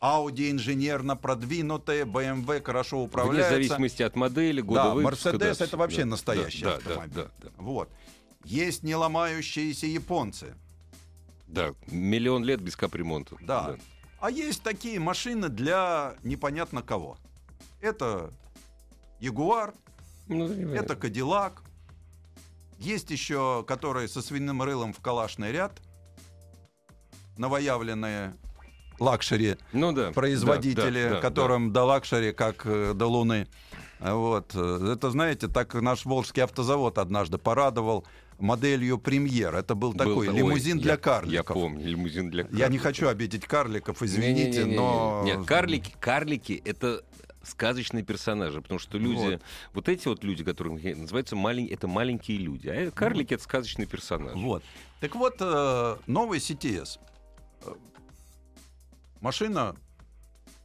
Audi 0.00 0.50
инженерно 0.50 1.16
продвинутая, 1.16 2.04
BMW 2.04 2.62
хорошо 2.62 2.98
Вне 2.98 3.06
управляется. 3.06 3.50
зависимости 3.54 4.02
от 4.02 4.16
модели, 4.16 4.60
года 4.60 4.82
Да, 4.84 4.94
выпуска. 4.94 5.30
Мерседес 5.32 5.58
да, 5.58 5.64
это 5.64 5.76
вообще 5.78 6.00
да, 6.00 6.06
настоящий 6.06 6.64
да, 6.64 6.74
автомобиль. 6.76 7.14
Да, 7.14 7.22
да, 7.24 7.30
да. 7.42 7.50
Вот. 7.56 7.90
Есть 8.44 8.82
не 8.82 8.94
ломающиеся 8.94 9.86
японцы. 9.86 10.54
Да, 11.46 11.72
миллион 11.86 12.44
лет 12.44 12.60
без 12.60 12.76
капремонта. 12.76 13.36
Да. 13.40 13.76
А 14.24 14.30
есть 14.30 14.62
такие 14.62 14.98
машины 14.98 15.50
для 15.50 16.14
непонятно 16.22 16.80
кого. 16.80 17.18
Это 17.82 18.32
Ягуар, 19.20 19.74
Ну. 20.28 20.46
Это 20.72 20.96
Кадиллак. 20.96 21.60
Есть 22.78 23.10
еще, 23.10 23.62
которые 23.68 24.08
со 24.08 24.22
свиным 24.22 24.62
рылом 24.62 24.94
в 24.94 25.00
калашный 25.00 25.52
ряд. 25.52 25.78
Новоявленные 27.36 28.34
luxury 28.98 29.58
ну, 29.74 29.92
да, 29.92 30.10
производители, 30.12 31.02
да, 31.02 31.08
да, 31.08 31.14
да, 31.16 31.20
которым 31.20 31.74
до 31.74 31.84
luxury, 31.84 32.32
как 32.32 32.64
э, 32.64 32.94
до 32.94 33.06
Луны. 33.06 33.46
Вот. 34.00 34.54
Это, 34.54 35.10
знаете, 35.10 35.48
так 35.48 35.74
наш 35.74 36.06
Волжский 36.06 36.42
автозавод 36.42 36.96
однажды 36.96 37.36
порадовал 37.36 38.06
моделью 38.44 38.98
премьер. 38.98 39.54
Это 39.54 39.74
был, 39.74 39.92
Был- 39.92 39.98
такой 39.98 40.28
ой, 40.28 40.36
лимузин 40.36 40.78
для 40.78 40.92
я- 40.92 40.96
карликов. 40.98 41.32
Я 41.32 41.42
помню, 41.42 41.86
лимузин 41.88 42.30
для 42.30 42.42
карликов. 42.44 42.60
Я 42.60 42.68
не 42.68 42.78
хочу 42.78 43.08
обидеть 43.08 43.46
карликов, 43.46 44.02
извините, 44.02 44.64
Не-не-не-не-не. 44.64 44.76
но... 44.76 45.22
Нет, 45.24 45.46
карлики, 45.46 45.94
карлики— 45.98 46.60
это 46.64 47.02
сказочные 47.42 48.04
персонажи, 48.04 48.60
потому 48.62 48.78
что 48.78 48.98
люди, 48.98 49.32
Вот. 49.34 49.42
вот, 49.74 49.88
эти 49.88 50.06
вот 50.08 50.22
люди, 50.24 50.44
которые 50.44 50.94
называются 50.94 51.36
маленькие, 51.36 51.74
это 51.74 51.88
маленькие 51.88 52.38
люди, 52.38 52.68
а 52.68 52.90
карлики— 52.90 53.34
это 53.34 53.42
сказочные 53.42 53.86
персонажи. 53.86 54.36
Вот. 54.36 54.62
Так 55.00 55.14
вот, 55.16 55.36
э, 55.40 55.96
новый 56.06 56.38
CTS. 56.38 56.98
Э, 57.66 57.72
Машина 59.20 59.74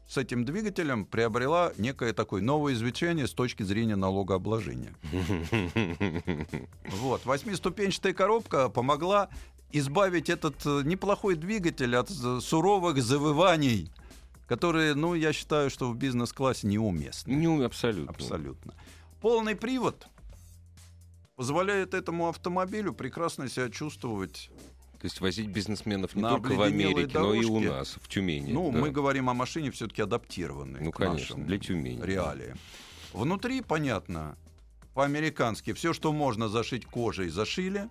с 0.09 0.17
этим 0.17 0.43
двигателем 0.43 1.05
приобрела 1.05 1.71
некое 1.77 2.13
такое 2.13 2.41
новое 2.41 2.73
извлечение 2.73 3.27
с 3.27 3.31
точки 3.31 3.61
зрения 3.61 3.95
налогообложения. 3.95 4.95
Вот. 6.85 7.25
Восьмиступенчатая 7.25 8.13
коробка 8.13 8.69
помогла 8.69 9.29
избавить 9.71 10.29
этот 10.29 10.65
э, 10.65 10.81
неплохой 10.83 11.35
двигатель 11.35 11.95
от 11.95 12.09
суровых 12.09 13.01
завываний, 13.01 13.91
которые, 14.47 14.95
ну, 14.95 15.13
я 15.13 15.31
считаю, 15.31 15.69
что 15.69 15.91
в 15.91 15.95
бизнес-классе 15.95 16.67
неуместны. 16.67 17.35
Ну, 17.35 17.63
абсолютно. 17.63 18.11
Абсолютно. 18.11 18.73
Полный 19.21 19.55
привод 19.55 20.07
позволяет 21.35 21.93
этому 21.93 22.27
автомобилю 22.29 22.93
прекрасно 22.93 23.47
себя 23.47 23.69
чувствовать. 23.69 24.49
То 24.99 25.05
есть 25.05 25.21
возить 25.21 25.47
бизнесменов 25.47 26.13
не 26.15 26.21
На 26.21 26.29
только 26.31 26.51
в 26.53 26.61
Америке, 26.61 27.17
но 27.19 27.33
и 27.33 27.45
у 27.45 27.59
нас, 27.61 27.97
в 28.01 28.07
Тюмени. 28.09 28.51
ну, 28.51 28.69
да. 28.71 28.79
мы 28.79 28.89
говорим 28.91 29.29
о 29.29 29.33
машине 29.33 29.71
все-таки 29.71 30.01
адаптированной 30.01 30.81
Ну, 30.81 30.91
конечно, 30.91 31.37
для 31.41 31.57
Тюмени. 31.57 32.01
реалиям. 32.03 32.57
Внутри, 33.13 33.61
понятно, 33.61 34.37
по-американски 34.93 35.71
все, 35.73 35.93
что 35.93 36.11
можно 36.11 36.49
зашить 36.49 36.85
кожей, 36.85 37.29
зашили. 37.29 37.87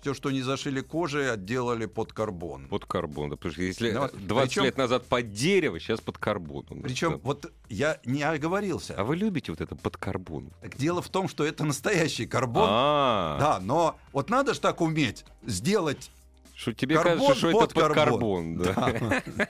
Все, 0.00 0.14
что 0.14 0.30
не 0.30 0.42
зашили 0.42 0.80
кожей, 0.80 1.32
отделали 1.32 1.86
под 1.86 2.12
карбон. 2.12 2.68
Под 2.68 2.84
карбон. 2.84 3.30
да, 3.30 3.36
потому 3.36 3.52
что 3.52 3.62
если 3.62 3.90
Да, 3.90 4.08
20 4.14 4.48
причем- 4.50 4.62
лет 4.62 4.76
назад 4.76 5.06
под 5.06 5.32
дерево, 5.32 5.80
сейчас 5.80 6.00
под 6.00 6.18
карбон. 6.18 6.64
Причем, 6.84 7.14
да. 7.14 7.20
вот 7.24 7.52
я 7.68 7.98
не 8.04 8.22
оговорился. 8.22 8.94
А 8.96 9.02
вы 9.02 9.16
любите 9.16 9.50
вот 9.50 9.60
это 9.60 9.74
под 9.74 9.96
карбон? 9.96 10.52
Так 10.62 10.76
дело 10.76 11.02
в 11.02 11.08
том, 11.08 11.26
что 11.26 11.44
это 11.44 11.64
настоящий 11.64 12.26
карбон. 12.28 12.68
А, 12.70 13.38
Да, 13.40 13.58
но 13.60 13.98
вот 14.12 14.30
надо 14.30 14.54
же 14.54 14.60
так 14.60 14.80
уметь 14.80 15.24
сделать 15.44 16.12
что 16.58 16.72
тебе 16.72 16.96
Карбон 16.96 17.18
кажется, 17.18 17.34
что 17.36 17.62
это 17.64 17.74
под 17.74 17.94
карбон. 17.94 18.56
да. 18.56 19.22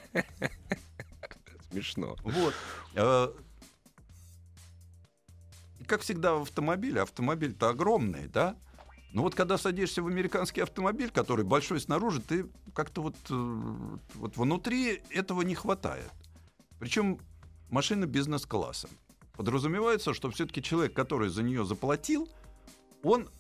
Смешно. 1.71 2.17
Вот. 2.23 2.55
Э, 2.95 3.29
Как 5.87 6.03
всегда 6.03 6.35
в 6.35 6.43
автомобиле, 6.43 7.01
автомобиль-то 7.01 7.71
огромный, 7.71 8.29
да? 8.29 8.57
Но 9.15 9.23
вот 9.23 9.35
когда 9.35 9.57
садишься 9.57 10.03
в 10.03 10.07
американский 10.07 10.61
автомобиль, 10.61 11.11
который 11.11 11.47
большой 11.47 11.81
снаружи, 11.81 12.21
ты 12.21 12.47
как-то 12.75 13.01
вот, 13.01 13.17
э, 13.31 13.97
вот 14.15 14.37
внутри 14.37 15.03
этого 15.09 15.41
не 15.41 15.55
хватает. 15.55 16.13
Причем 16.79 17.21
машина 17.71 18.05
бизнес-класса. 18.05 18.91
Подразумевается, 19.33 20.13
что 20.13 20.31
все-таки 20.31 20.63
человек, 20.63 20.93
который 20.93 21.31
за 21.31 21.43
нее 21.43 21.65
заплатил, 21.65 22.29
он 23.03 23.31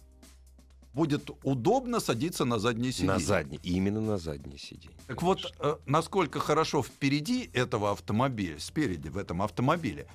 будет 0.98 1.30
удобно 1.44 2.00
садиться 2.00 2.44
на 2.44 2.58
заднее 2.58 2.90
сиденье. 2.90 3.12
На 3.12 3.18
заднее, 3.20 3.61
именно 3.62 4.00
на 4.00 4.18
заднее 4.18 4.58
сиденье. 4.58 4.96
Так 5.06 5.22
вот, 5.22 5.54
э, 5.61 5.76
насколько 5.87 6.40
хорошо 6.40 6.82
впереди 6.82 7.48
этого 7.52 7.92
автомобиля, 7.92 8.58
спереди 8.58 9.08
в 9.08 9.16
этом 9.16 9.40
автомобиле, 9.40 10.08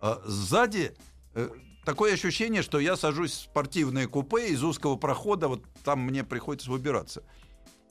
э, 0.00 0.16
сзади 0.24 0.94
э, 1.34 1.50
такое 1.84 2.14
ощущение, 2.14 2.62
что 2.62 2.80
я 2.80 2.96
сажусь 2.96 3.32
в 3.32 3.40
спортивное 3.42 4.06
купе 4.06 4.48
из 4.48 4.64
узкого 4.64 4.96
прохода, 4.96 5.48
вот 5.48 5.64
там 5.84 6.00
мне 6.00 6.24
приходится 6.24 6.70
выбираться. 6.70 7.22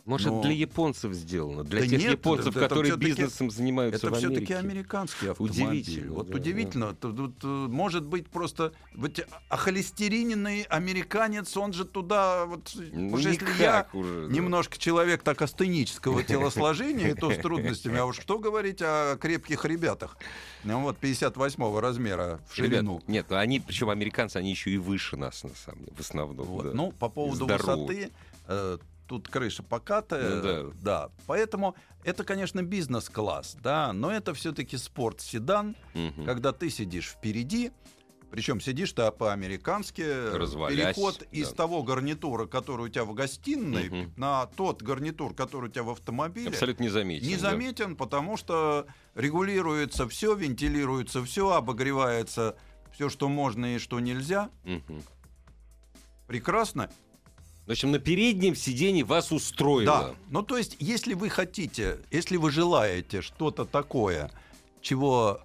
Может, 0.05 0.27
Но- 0.27 0.39
это 0.39 0.47
для 0.47 0.57
японцев 0.57 1.13
сделано, 1.13 1.63
для 1.63 1.81
Да 1.81 1.87
тех 1.87 1.99
нет, 1.99 2.11
японцев, 2.13 2.55
это 2.55 2.59
которые 2.67 2.97
бизнесом 2.97 3.51
занимаются 3.51 4.07
Это 4.07 4.15
в 4.15 4.17
все-таки 4.17 4.53
Америке. 4.53 4.57
американский 4.57 5.27
автомобиль. 5.27 5.61
Удивительно, 5.63 6.13
Вот 6.13 6.29
да, 6.29 6.35
удивительно. 6.37 6.93
Тут, 6.95 7.17
тут, 7.17 7.35
э, 7.43 7.47
может 7.47 8.05
быть 8.05 8.27
просто 8.27 8.73
вот, 8.95 9.19
охолестериненный 9.49 10.63
американец, 10.63 11.55
он 11.57 11.73
же 11.73 11.85
туда 11.85 12.45
вот 12.45 12.71
Ну, 12.91 13.13
уж 13.13 13.21
если 13.21 13.47
я 13.59 13.87
уже, 13.93 14.27
да. 14.27 14.33
немножко 14.33 14.77
человек 14.77 15.23
так 15.23 15.41
астенического 15.41 16.23
телосложения, 16.23 17.09
и 17.09 17.13
то 17.13 17.31
с 17.31 17.37
трудностями. 17.41 17.97
А 17.97 18.05
уж 18.05 18.19
что 18.19 18.39
говорить 18.39 18.81
о 18.81 19.17
крепких 19.17 19.65
ребятах? 19.65 20.17
Ну 20.63 20.81
вот, 20.81 20.97
58 20.97 21.79
размера 21.79 22.39
в 22.49 22.55
ширину. 22.55 23.01
нет, 23.07 23.31
они, 23.31 23.59
причем 23.59 23.89
американцы, 23.89 24.37
они 24.37 24.51
еще 24.51 24.71
и 24.71 24.77
выше 24.77 25.17
нас, 25.17 25.43
на 25.43 25.49
самом 25.55 25.79
деле, 25.85 25.93
в 25.95 25.99
основном. 25.99 26.45
Вот. 26.45 26.63
да. 26.65 26.71
Ну, 26.73 26.91
по 26.91 27.09
поводу 27.09 27.45
здоровы. 27.45 27.81
высоты, 27.87 28.11
э, 28.47 28.77
тут 29.12 29.28
крыша 29.28 29.62
покатая, 29.62 30.41
Ну 30.63 30.74
да. 30.82 31.10
Поэтому 31.28 31.76
это, 32.06 32.24
конечно, 32.24 32.63
бизнес-класс, 32.63 33.58
да, 33.62 33.91
но 33.91 34.10
это 34.10 34.34
все-таки 34.34 34.78
спорт-седан, 34.78 35.76
Мгм. 35.93 36.24
когда 36.26 36.54
ты 36.54 36.69
сидишь 36.69 37.10
впереди, 37.10 37.74
причем 38.32 38.62
сидишь 38.62 38.93
ты 38.93 39.12
по-американски, 39.12 40.34
Развалясь, 40.34 40.95
переход 40.95 41.24
из 41.34 41.50
да. 41.50 41.56
того 41.56 41.84
гарнитура, 41.84 42.45
который 42.45 42.86
у 42.86 42.88
тебя 42.88 43.04
в 43.04 43.13
гостиной, 43.13 43.89
Мгм. 43.89 44.13
на 44.15 44.45
тот 44.45 44.82
гарнитур, 44.82 45.34
который 45.34 45.65
у 45.69 45.71
тебя 45.74 45.84
в 45.84 45.89
автомобиле, 45.89 46.47
Абсолютно 46.47 46.84
незаметен. 46.84 47.28
не 47.28 47.36
да. 47.36 47.95
потому 47.97 48.38
что 48.38 48.86
регулируется 49.15 50.08
все, 50.08 50.36
вентилируется 50.36 51.21
все, 51.26 51.52
обогревается 51.52 52.56
все, 52.93 53.10
что 53.10 53.28
можно 53.28 53.76
и 53.76 53.78
что 53.78 54.00
нельзя. 54.00 54.50
Мгм. 54.63 55.04
Прекрасно. 56.28 56.89
В 57.71 57.73
общем, 57.73 57.91
на 57.91 57.99
переднем 57.99 58.53
сиденье 58.53 59.05
вас 59.05 59.31
устроило. 59.31 59.86
Да. 59.86 60.15
Ну, 60.29 60.41
то 60.41 60.57
есть, 60.57 60.75
если 60.79 61.13
вы 61.13 61.29
хотите, 61.29 61.99
если 62.12 62.36
вы 62.36 62.51
желаете 62.51 63.21
что-то 63.21 63.63
такое, 63.63 64.29
чего 64.81 65.39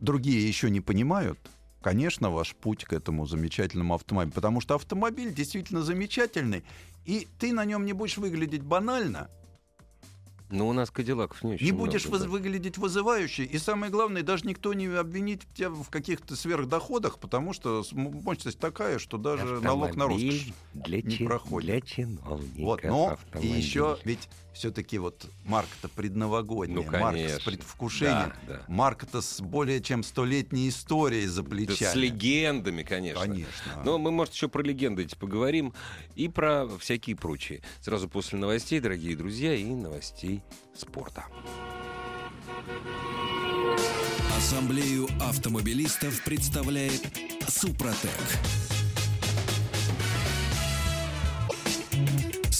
другие 0.00 0.44
еще 0.44 0.70
не 0.70 0.80
понимают, 0.80 1.38
конечно, 1.80 2.32
ваш 2.32 2.56
путь 2.56 2.84
к 2.84 2.92
этому 2.92 3.26
замечательному 3.26 3.94
автомобилю. 3.94 4.34
Потому 4.34 4.60
что 4.60 4.74
автомобиль 4.74 5.32
действительно 5.32 5.82
замечательный, 5.82 6.64
и 7.04 7.28
ты 7.38 7.52
на 7.52 7.64
нем 7.64 7.84
не 7.84 7.92
будешь 7.92 8.18
выглядеть 8.18 8.64
банально, 8.64 9.30
Но 10.50 10.66
у 10.68 10.72
нас 10.72 10.90
кадиллаков 10.90 11.42
не 11.44 11.54
очень 11.54 11.66
не 11.66 11.72
много, 11.72 11.86
будешь 11.86 12.04
да. 12.04 12.10
воз- 12.10 12.24
выглядеть 12.26 12.78
вызывающе. 12.78 13.44
И 13.44 13.58
самое 13.58 13.92
главное, 13.92 14.22
даже 14.22 14.46
никто 14.46 14.72
не 14.72 14.86
обвинит 14.86 15.42
тебя 15.54 15.68
в 15.70 15.88
каких-то 15.90 16.36
сверхдоходах, 16.36 17.18
потому 17.18 17.52
что 17.52 17.84
мощность 17.92 18.58
такая, 18.58 18.98
что 18.98 19.18
даже 19.18 19.60
налог 19.60 19.94
на 19.94 20.06
роскошь. 20.06 20.22
Автомобиль 20.22 20.54
для, 20.74 21.02
не 21.02 21.10
чи- 21.18 21.24
проходит. 21.24 21.66
для 21.66 21.80
чиновников. 21.82 22.58
Вот, 22.58 22.82
но 22.82 23.08
и 23.10 23.12
автомобиль. 23.12 23.56
еще 23.56 23.98
ведь 24.04 24.28
все-таки 24.58 24.98
вот 24.98 25.26
марка-то 25.44 25.88
предновогодняя, 25.88 26.84
Ну, 26.84 26.90
марка 26.90 27.10
конечно. 27.12 27.38
с 27.40 27.42
предвкушением, 27.42 28.32
Да, 28.46 28.54
да. 28.54 28.62
марка-то 28.68 29.20
с 29.22 29.40
более 29.40 29.80
чем 29.80 30.02
столетней 30.02 30.68
историей 30.68 31.26
за 31.26 31.42
Да 31.42 31.48
плечами. 31.50 31.92
с 31.92 31.94
легендами, 31.94 32.82
конечно. 32.82 33.22
Конечно. 33.22 33.82
Но 33.84 33.98
мы, 33.98 34.10
может, 34.10 34.34
еще 34.34 34.48
про 34.48 34.62
легенды 34.62 35.04
эти 35.04 35.14
поговорим 35.14 35.72
и 36.16 36.28
про 36.28 36.66
всякие 36.78 37.14
прочие. 37.16 37.62
Сразу 37.80 38.08
после 38.08 38.38
новостей, 38.38 38.80
дорогие 38.80 39.16
друзья, 39.16 39.54
и 39.54 39.64
новостей 39.64 40.42
спорта. 40.76 41.24
Ассамблею 44.36 45.08
автомобилистов 45.20 46.22
представляет 46.24 47.02
Супротек. 47.48 48.10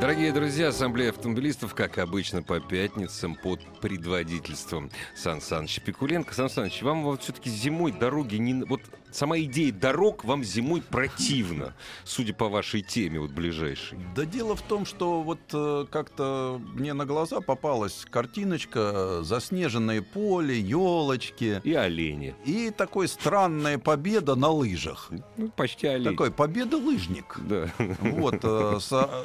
Дорогие 0.00 0.32
друзья, 0.32 0.68
Ассамблея 0.68 1.10
автомобилистов, 1.10 1.74
как 1.74 1.98
обычно, 1.98 2.42
по 2.42 2.58
пятницам 2.58 3.34
под 3.34 3.60
предводительством 3.80 4.90
Сан 5.14 5.42
Саныча 5.42 5.82
Пикуленко. 5.82 6.32
Сан 6.34 6.48
Саныч, 6.48 6.80
вам 6.82 7.02
вот 7.04 7.22
все-таки 7.22 7.50
зимой 7.50 7.92
дороги 7.92 8.36
не... 8.36 8.64
Вот 8.64 8.80
сама 9.12 9.38
идея 9.40 9.72
дорог 9.72 10.24
вам 10.24 10.42
зимой 10.42 10.80
противна, 10.80 11.74
судя 12.04 12.32
по 12.32 12.48
вашей 12.48 12.80
теме 12.80 13.20
вот 13.20 13.32
ближайшей. 13.32 13.98
Да 14.16 14.24
дело 14.24 14.56
в 14.56 14.62
том, 14.62 14.86
что 14.86 15.20
вот 15.20 15.40
э, 15.52 15.84
как-то 15.90 16.58
мне 16.72 16.94
на 16.94 17.04
глаза 17.04 17.42
попалась 17.42 18.06
картиночка 18.10 18.92
э, 18.94 19.20
заснеженное 19.22 20.00
поле, 20.00 20.58
елочки 20.58 21.60
И 21.62 21.74
олени. 21.74 22.34
и 22.46 22.70
такой 22.70 23.06
странная 23.06 23.76
победа 23.76 24.34
на 24.34 24.48
лыжах. 24.48 25.10
Ну, 25.36 25.48
почти 25.50 25.88
олень. 25.88 26.10
Такой 26.10 26.30
победа-лыжник. 26.30 27.38
Да. 27.46 27.68
Вот. 28.00 28.38
э, 28.42 28.78
со- 28.80 29.24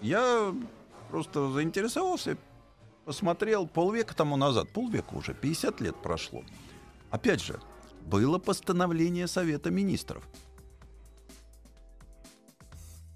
Я 0.00 0.54
просто 1.10 1.50
заинтересовался, 1.50 2.36
посмотрел 3.04 3.66
полвека 3.66 4.14
тому 4.14 4.36
назад, 4.36 4.68
полвека 4.72 5.14
уже, 5.14 5.34
50 5.34 5.80
лет 5.80 5.96
прошло. 6.02 6.42
Опять 7.10 7.42
же, 7.42 7.60
было 8.06 8.38
постановление 8.38 9.26
Совета 9.26 9.70
Министров. 9.70 10.22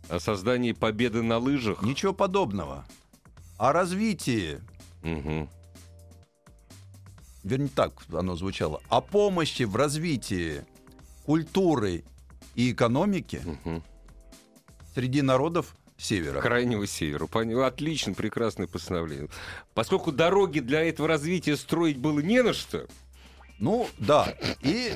О 0.09 0.18
создании 0.18 0.73
победы 0.73 1.23
на 1.23 1.38
лыжах. 1.38 1.83
Ничего 1.83 2.12
подобного. 2.12 2.85
О 3.57 3.73
развитии, 3.73 4.61
Мгм. 5.03 5.49
вернее 7.45 7.68
так 7.68 7.92
оно 8.12 8.35
звучало, 8.35 8.81
о 8.88 9.01
помощи 9.01 9.62
в 9.62 9.77
развитии 9.77 10.64
культуры 11.25 12.05
и 12.57 12.73
экономики 12.73 13.40
Мгм. 13.45 13.83
среди 14.95 15.23
народов 15.23 15.77
Севера. 16.03 16.41
Крайнего 16.41 16.87
севера. 16.87 17.29
Отлично, 17.65 18.12
прекрасное 18.12 18.67
постановление. 18.67 19.29
Поскольку 19.73 20.11
дороги 20.11 20.59
для 20.59 20.83
этого 20.83 21.07
развития 21.07 21.57
строить 21.57 21.97
было 21.97 22.19
не 22.19 22.43
на 22.43 22.53
что, 22.53 22.87
Ну, 23.61 23.88
да. 23.99 24.35
И 24.62 24.95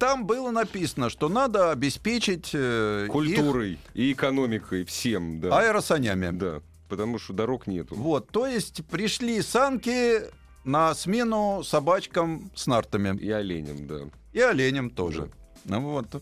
там 0.00 0.26
было 0.26 0.50
написано, 0.50 1.10
что 1.10 1.28
надо 1.28 1.70
обеспечить 1.70 2.50
э, 2.52 3.04
их 3.06 3.12
культурой 3.12 3.78
и 3.94 4.12
экономикой 4.12 4.84
всем, 4.84 5.40
да. 5.40 5.56
аэросанями. 5.56 6.36
Да, 6.36 6.60
потому 6.88 7.20
что 7.20 7.32
дорог 7.32 7.68
нету. 7.68 7.94
Вот, 7.94 8.28
то 8.28 8.44
есть 8.48 8.84
пришли 8.86 9.40
санки 9.42 10.22
на 10.64 10.92
смену 10.96 11.62
собачкам 11.62 12.50
с 12.56 12.66
нартами. 12.66 13.16
И 13.16 13.30
оленям, 13.30 13.86
да. 13.86 14.00
И 14.32 14.40
оленям 14.40 14.90
тоже. 14.90 15.30
Ну 15.64 15.80
вот. 15.80 16.20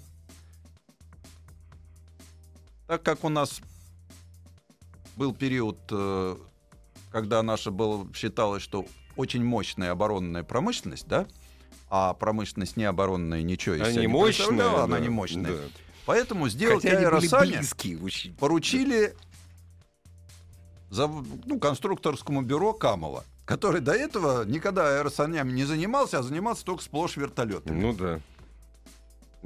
Так 2.87 3.03
как 3.03 3.25
у 3.25 3.31
нас 3.31 3.63
был 5.17 5.35
период, 5.35 5.79
э, 5.91 6.37
когда 7.11 7.43
наша 7.43 7.71
была, 7.71 8.07
считалось, 8.15 8.63
что 8.63 8.85
очень 9.17 9.43
мощная 9.45 9.93
оборонная 9.93 10.45
промышленность, 10.45 11.09
да, 11.09 11.27
а 11.89 12.15
промышленность 12.15 12.77
не 12.77 12.85
оборонная 12.85 13.43
ничего 13.43 13.77
из 13.77 13.81
себя 13.81 14.01
Они 14.03 14.07
не 14.07 14.23
представляла, 14.23 14.79
да, 14.79 14.85
она 14.85 14.99
не 15.01 15.09
мощная. 15.09 15.53
да. 15.57 15.63
Поэтому 16.05 16.49
сделать 16.49 16.83
Хотя 16.83 16.97
очень. 18.01 18.35
поручили 18.35 19.17
за, 20.91 21.09
ну, 21.09 21.59
конструкторскому 21.59 22.43
бюро 22.43 22.73
Камова, 22.73 23.25
который 23.45 23.81
до 23.81 23.93
этого 23.93 24.45
никогда 24.45 24.99
аэросанями 24.99 25.53
не 25.53 25.65
занимался, 25.65 26.19
а 26.19 26.23
занимался 26.23 26.65
только 26.65 26.83
сплошь 26.83 27.17
вертолетами. 27.17 27.81
Ну 27.81 27.93
да. 27.93 28.21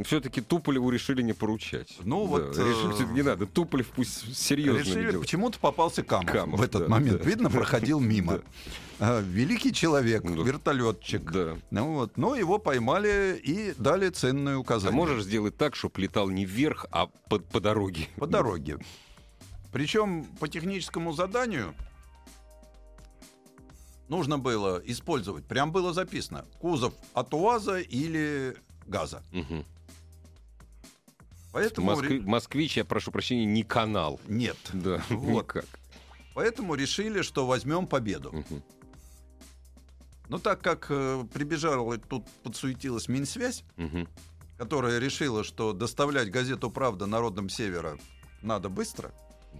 Все-таки 0.04 0.40
Туполеву 0.40 0.90
решили 0.90 1.22
не 1.22 1.32
поручать. 1.32 1.96
Ну 2.04 2.22
Да, 2.24 2.28
вот, 2.30 2.56
решили, 2.56 2.90
э, 2.90 2.94
всё-таки 2.94 3.12
не 3.12 3.22
надо. 3.22 3.46
Туполев 3.46 3.88
пусть 3.88 4.36
серьезно 4.36 4.78
Решили, 4.80 5.16
почему-то 5.18 5.58
попался 5.58 6.02
Камов, 6.02 6.32
Камов, 6.32 6.60
в 6.60 6.62
этот 6.62 6.82
да, 6.82 6.88
момент. 6.88 7.18
да. 7.22 7.28
Видно, 7.28 7.50
проходил 7.50 8.00
мимо. 8.00 8.40
А, 8.98 9.20
Великий 9.20 9.72
человек, 9.72 10.24
Ну, 10.24 10.42
вертолетчик. 10.42 11.30
Да. 11.30 11.56
Ну 11.70 11.94
вот, 11.94 12.16
но 12.16 12.34
его 12.36 12.58
поймали 12.58 13.40
и 13.42 13.74
дали 13.78 14.08
ценные 14.10 14.56
А 14.56 14.58
указания. 14.58 14.94
можешь 14.94 15.24
сделать 15.24 15.56
так, 15.56 15.74
чтобы 15.74 16.00
летал 16.02 16.28
не 16.30 16.44
вверх, 16.44 16.86
а 16.90 17.06
по, 17.28 17.38
по 17.38 17.60
дороге? 17.60 18.08
По 18.16 18.26
дороге. 18.26 18.78
Причем 19.72 20.24
по 20.38 20.48
техническому 20.48 21.12
заданию 21.12 21.74
нужно 24.08 24.38
было 24.38 24.80
использовать, 24.84 25.44
прям 25.46 25.72
было 25.72 25.92
записано, 25.92 26.44
кузов 26.58 26.92
от 27.14 27.32
УАЗа 27.32 27.78
или 27.78 28.56
ГАЗа. 28.86 29.22
Мгм. 29.32 29.64
Поэтому 31.52 32.00
ре- 32.00 32.20
Москвич, 32.20 32.76
я 32.76 32.84
прошу 32.84 33.10
прощения, 33.10 33.44
не 33.46 33.62
канал. 33.62 34.20
нет. 34.28 34.56
Да, 34.72 35.02
Вот. 35.10 35.46
никак. 35.54 35.66
Поэтому 36.34 36.74
решили, 36.74 37.22
что 37.22 37.46
возьмем 37.46 37.86
победу. 37.86 38.30
Мгм. 38.32 38.62
Но 40.28 40.38
так 40.38 40.60
как 40.62 40.86
э, 40.90 41.24
прибежала 41.32 41.98
тут 41.98 42.24
подсуетилась 42.44 43.08
Минсвязь, 43.08 43.64
Мгм. 43.76 44.06
которая 44.58 44.98
решила, 45.00 45.42
что 45.42 45.72
доставлять 45.72 46.30
газету 46.30 46.70
«Правда» 46.70 47.06
народам 47.06 47.48
Севера 47.48 47.98
надо 48.42 48.68
быстро, 48.68 49.12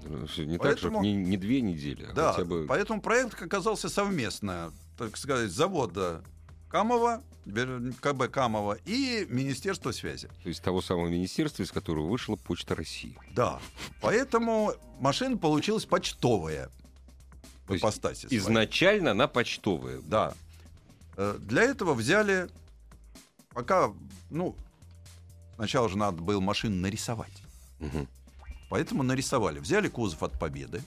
Ну, 0.04 0.20
Не 0.38 0.52
так, 0.56 0.60
Поэтому- 0.62 0.76
чтобы 0.78 1.00
не, 1.00 1.14
не 1.16 1.36
две 1.36 1.60
недели, 1.60 2.04
а 2.04 2.12
да, 2.14 2.32
хотя 2.32 2.44
бы... 2.44 2.64
поэтому 2.68 3.02
проект 3.02 3.42
оказался 3.42 3.88
совместно, 3.88 4.72
так 4.96 5.16
сказать, 5.16 5.50
завода 5.50 6.22
Камова, 6.68 7.20
КБ 7.44 8.30
Камова 8.30 8.78
и 8.84 9.26
Министерства 9.28 9.92
связи. 9.92 10.28
То 10.42 10.48
есть 10.48 10.62
того 10.62 10.82
самого 10.82 11.08
министерства, 11.08 11.62
из 11.62 11.72
которого 11.72 12.08
вышла 12.08 12.36
Почта 12.36 12.74
России. 12.74 13.16
Да, 13.34 13.60
поэтому 14.00 14.74
машина 15.00 15.36
получилась 15.36 15.84
почтовая 15.84 16.70
То 17.66 17.74
есть. 17.74 18.26
Изначально 18.30 19.12
она 19.12 19.28
почтовая. 19.28 20.00
Да. 20.02 20.34
Э, 21.16 21.36
Для 21.40 21.62
этого 21.62 21.94
взяли, 21.94 22.48
пока, 23.50 23.92
ну, 24.30 24.56
сначала 25.56 25.88
же 25.88 25.96
надо 25.96 26.20
было 26.22 26.40
машину 26.40 26.76
нарисовать. 26.76 27.42
Мгм. 27.78 28.08
Поэтому 28.68 29.02
нарисовали. 29.02 29.58
Взяли 29.58 29.88
кузов 29.88 30.22
от 30.22 30.38
Победы, 30.38 30.82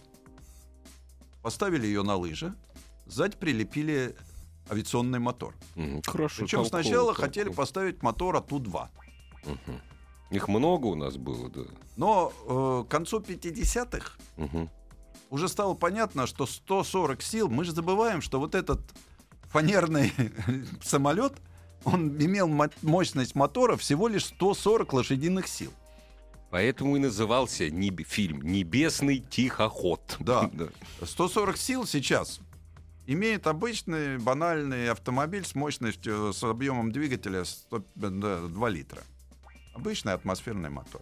поставили 1.41 1.85
ее 1.85 2.03
на 2.03 2.15
лыжи, 2.15 2.53
сзади 3.05 3.35
прилепили 3.37 4.15
авиационный 4.71 5.19
мотор. 5.19 5.55
Мгм. 5.75 6.01
Хорошо. 6.05 6.43
Причем 6.43 6.59
толково, 6.63 6.81
сначала 6.81 7.07
толково. 7.07 7.27
хотели 7.27 7.49
поставить 7.49 8.01
мотор 8.03 8.35
от 8.35 8.47
Ту-2. 8.47 8.87
Мгм. 9.45 9.81
Их 10.31 10.47
много 10.47 10.87
у 10.87 10.95
нас 10.95 11.17
было, 11.17 11.49
да. 11.49 11.61
Но 11.97 12.33
э, 12.47 12.87
к 12.87 12.91
концу 12.91 13.19
50-х 13.19 14.13
Мгм. 14.37 14.69
уже 15.29 15.47
стало 15.47 15.73
понятно, 15.75 16.25
что 16.27 16.45
140 16.45 17.21
сил, 17.21 17.49
мы 17.49 17.63
же 17.65 17.71
забываем, 17.71 18.21
что 18.21 18.39
вот 18.39 18.55
этот 18.55 18.79
фанерный 19.49 20.11
самолет, 20.81 21.33
он 21.83 22.17
имел 22.17 22.47
мо- 22.47 22.69
мощность 22.81 23.35
мотора 23.35 23.75
всего 23.77 24.07
лишь 24.07 24.25
140 24.25 24.91
лошадиных 24.93 25.47
сил. 25.47 25.71
Поэтому 26.49 26.95
и 26.95 26.99
назывался 26.99 27.67
небе- 27.69 28.03
фильм 28.03 28.41
«Небесный 28.41 29.19
тихоход». 29.19 30.17
Да. 30.19 30.49
140 31.03 31.57
сил 31.57 31.85
сейчас 31.85 32.39
имеет 33.07 33.47
обычный 33.47 34.17
банальный 34.17 34.89
автомобиль 34.89 35.45
с 35.45 35.55
мощностью, 35.55 36.33
с 36.33 36.43
объемом 36.43 36.91
двигателя 36.91 37.43
100 37.45 37.83
да, 37.95 38.47
2 38.47 38.69
литра. 38.69 39.01
Обычный 39.75 40.13
атмосферный 40.13 40.69
мотор. 40.69 41.01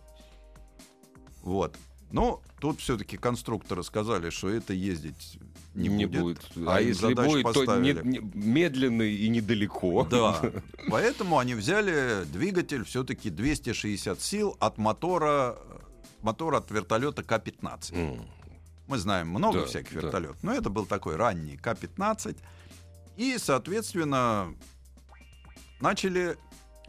Вот. 1.44 1.76
Но 2.12 2.42
тут 2.60 2.80
все-таки 2.82 3.18
конструкторы 3.18 3.84
сказали, 3.84 4.30
что 4.32 4.50
это 4.50 4.74
ездить 4.74 5.40
не, 5.74 5.88
Не, 5.88 6.06
будет. 6.06 6.22
будет. 6.22 6.68
А 6.68 6.76
А, 6.78 6.82
если 6.82 7.14
будет, 7.14 7.26
то 7.26 7.38
не- 7.38 7.44
поставили. 7.44 8.02
не- 8.04 8.20
медленно 8.34 9.04
и 9.04 9.30
недалеко. 9.30 10.06
Да. 10.10 10.42
Поэтому 10.90 11.40
они 11.40 11.54
взяли 11.56 12.26
двигатель 12.26 12.84
все-таки 12.84 13.30
260 13.30 14.20
сил 14.20 14.58
от 14.60 14.78
мотора, 14.78 15.58
мотора 16.22 16.58
от 16.58 16.70
вертолета 16.72 17.24
К-15. 17.24 17.94
М. 17.96 18.26
Мы 18.92 18.98
знаем 18.98 19.30
много 19.30 19.62
Да, 19.62 19.66
всяких 19.68 19.94
да. 19.94 20.02
вертолетов, 20.02 20.36
но 20.44 20.54
это 20.54 20.70
был 20.70 20.86
такой 20.86 21.16
ранний 21.16 21.56
К-15. 21.56 22.36
И, 23.16 23.38
соответственно, 23.38 24.54
начали 25.80 26.38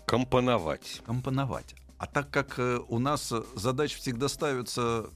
Компоновать. 0.05 1.01
компоновать. 1.07 1.77
А 1.99 2.07
так 2.07 2.29
как 2.29 2.59
э, 2.59 2.81
у 2.89 2.99
нас 2.99 3.33
задача 3.55 3.97
всегда 3.99 4.27
ставится 4.27 5.07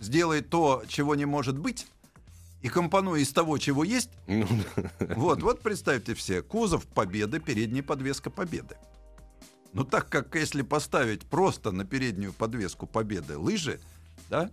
сделай 0.00 0.40
то, 0.40 0.82
чего 0.88 1.14
не 1.14 1.26
может 1.26 1.56
быть, 1.56 1.86
и 2.62 2.68
компонуй 2.68 3.22
из 3.22 3.32
того, 3.32 3.56
чего 3.58 3.84
есть, 3.84 4.10
Ну, 4.26 4.48
да. 4.74 4.90
вот, 5.14 5.42
вот 5.42 5.60
представьте 5.60 6.14
все, 6.14 6.42
кузов 6.42 6.88
Победы, 6.88 7.38
передняя 7.38 7.84
подвеска 7.84 8.30
Победы. 8.30 8.76
Но 9.72 9.84
так 9.84 10.08
как 10.08 10.34
если 10.34 10.62
поставить 10.62 11.22
просто 11.24 11.70
на 11.70 11.84
переднюю 11.84 12.32
подвеску 12.32 12.88
Победы 12.88 13.38
лыжи, 13.38 13.80
да, 14.28 14.50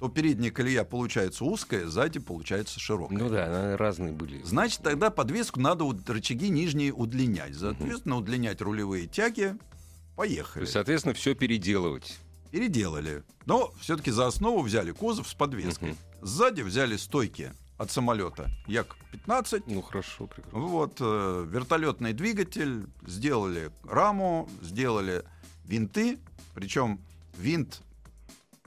то 0.00 0.08
передняя 0.08 0.50
колея 0.50 0.82
получается 0.84 1.44
узкая, 1.44 1.86
сзади 1.86 2.18
получается 2.18 2.80
широкая. 2.80 3.18
Ну 3.18 3.28
да, 3.28 3.76
разные 3.76 4.12
были. 4.12 4.42
Значит, 4.42 4.80
тогда 4.82 5.10
подвеску 5.10 5.60
надо 5.60 5.84
у- 5.84 5.94
рычаги 6.06 6.48
нижние 6.48 6.92
удлинять. 6.92 7.54
Соответственно, 7.54 8.16
удлинять 8.16 8.60
рулевые 8.62 9.06
тяги. 9.06 9.48
То 9.58 10.16
Поехали. 10.16 10.62
есть, 10.62 10.72
соответственно, 10.72 11.14
все 11.14 11.34
переделывать. 11.34 12.18
переделали. 12.50 13.22
Но 13.46 13.72
все-таки 13.80 14.10
за 14.10 14.26
основу 14.26 14.62
взяли 14.62 14.90
кузов 14.92 15.28
с 15.28 15.34
подвеской. 15.34 15.90
Мгм. 15.90 15.98
Сзади 16.22 16.62
взяли 16.62 16.96
стойки 16.96 17.52
от 17.78 17.90
самолета 17.90 18.50
Як-15. 18.66 19.62
Ну 19.66 19.80
хорошо, 19.82 20.26
прекрасно. 20.26 20.58
Вот 20.60 20.96
э, 21.00 21.46
вертолетный 21.48 22.12
двигатель, 22.12 22.86
сделали 23.06 23.70
раму, 23.84 24.48
сделали 24.62 25.24
винты. 25.64 26.18
Причем 26.54 27.00
винт 27.38 27.80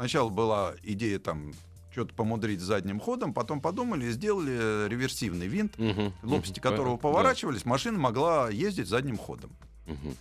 сначала 0.03 0.27
была 0.27 0.73
идея 0.83 1.17
там 1.17 1.53
что-то 1.89 2.13
помудрить 2.13 2.59
задним 2.59 2.99
ходом, 2.99 3.33
потом 3.33 3.61
подумали 3.61 4.07
и 4.07 4.11
сделали 4.11 4.51
э, 4.53 4.87
реверсивный 4.89 5.47
винт, 5.47 5.77
Мгм, 5.77 6.13
лопасти 6.23 6.59
мгм, 6.59 6.61
которого 6.61 6.97
поворачивались, 6.97 7.63
машина 7.63 7.97
могла 7.99 8.49
ездить 8.49 8.89
задним 8.89 9.17
ходом. 9.17 9.51
Да. 9.87 9.93
Мгм. 9.93 10.17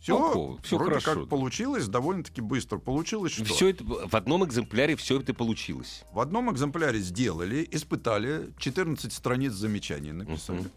Все, 0.00 0.16
Толково, 0.16 0.62
всё 0.62 0.76
вроде 0.76 0.90
хорошо, 0.90 1.10
как 1.14 1.22
да. 1.24 1.28
получилось 1.28 1.88
довольно-таки 1.88 2.40
быстро. 2.40 2.78
Получилось 2.78 3.32
что? 3.32 3.44
Все 3.46 3.70
это 3.70 3.82
в 3.82 4.14
одном 4.14 4.44
экземпляре 4.44 4.94
все 4.94 5.18
это 5.20 5.34
получилось. 5.34 6.04
В 6.12 6.20
одном 6.20 6.52
экземпляре 6.52 7.00
сделали, 7.00 7.66
испытали, 7.72 8.52
14 8.58 9.12
страниц 9.12 9.54
замечаний 9.54 10.12
написали. 10.12 10.60
Мгм. 10.60 10.70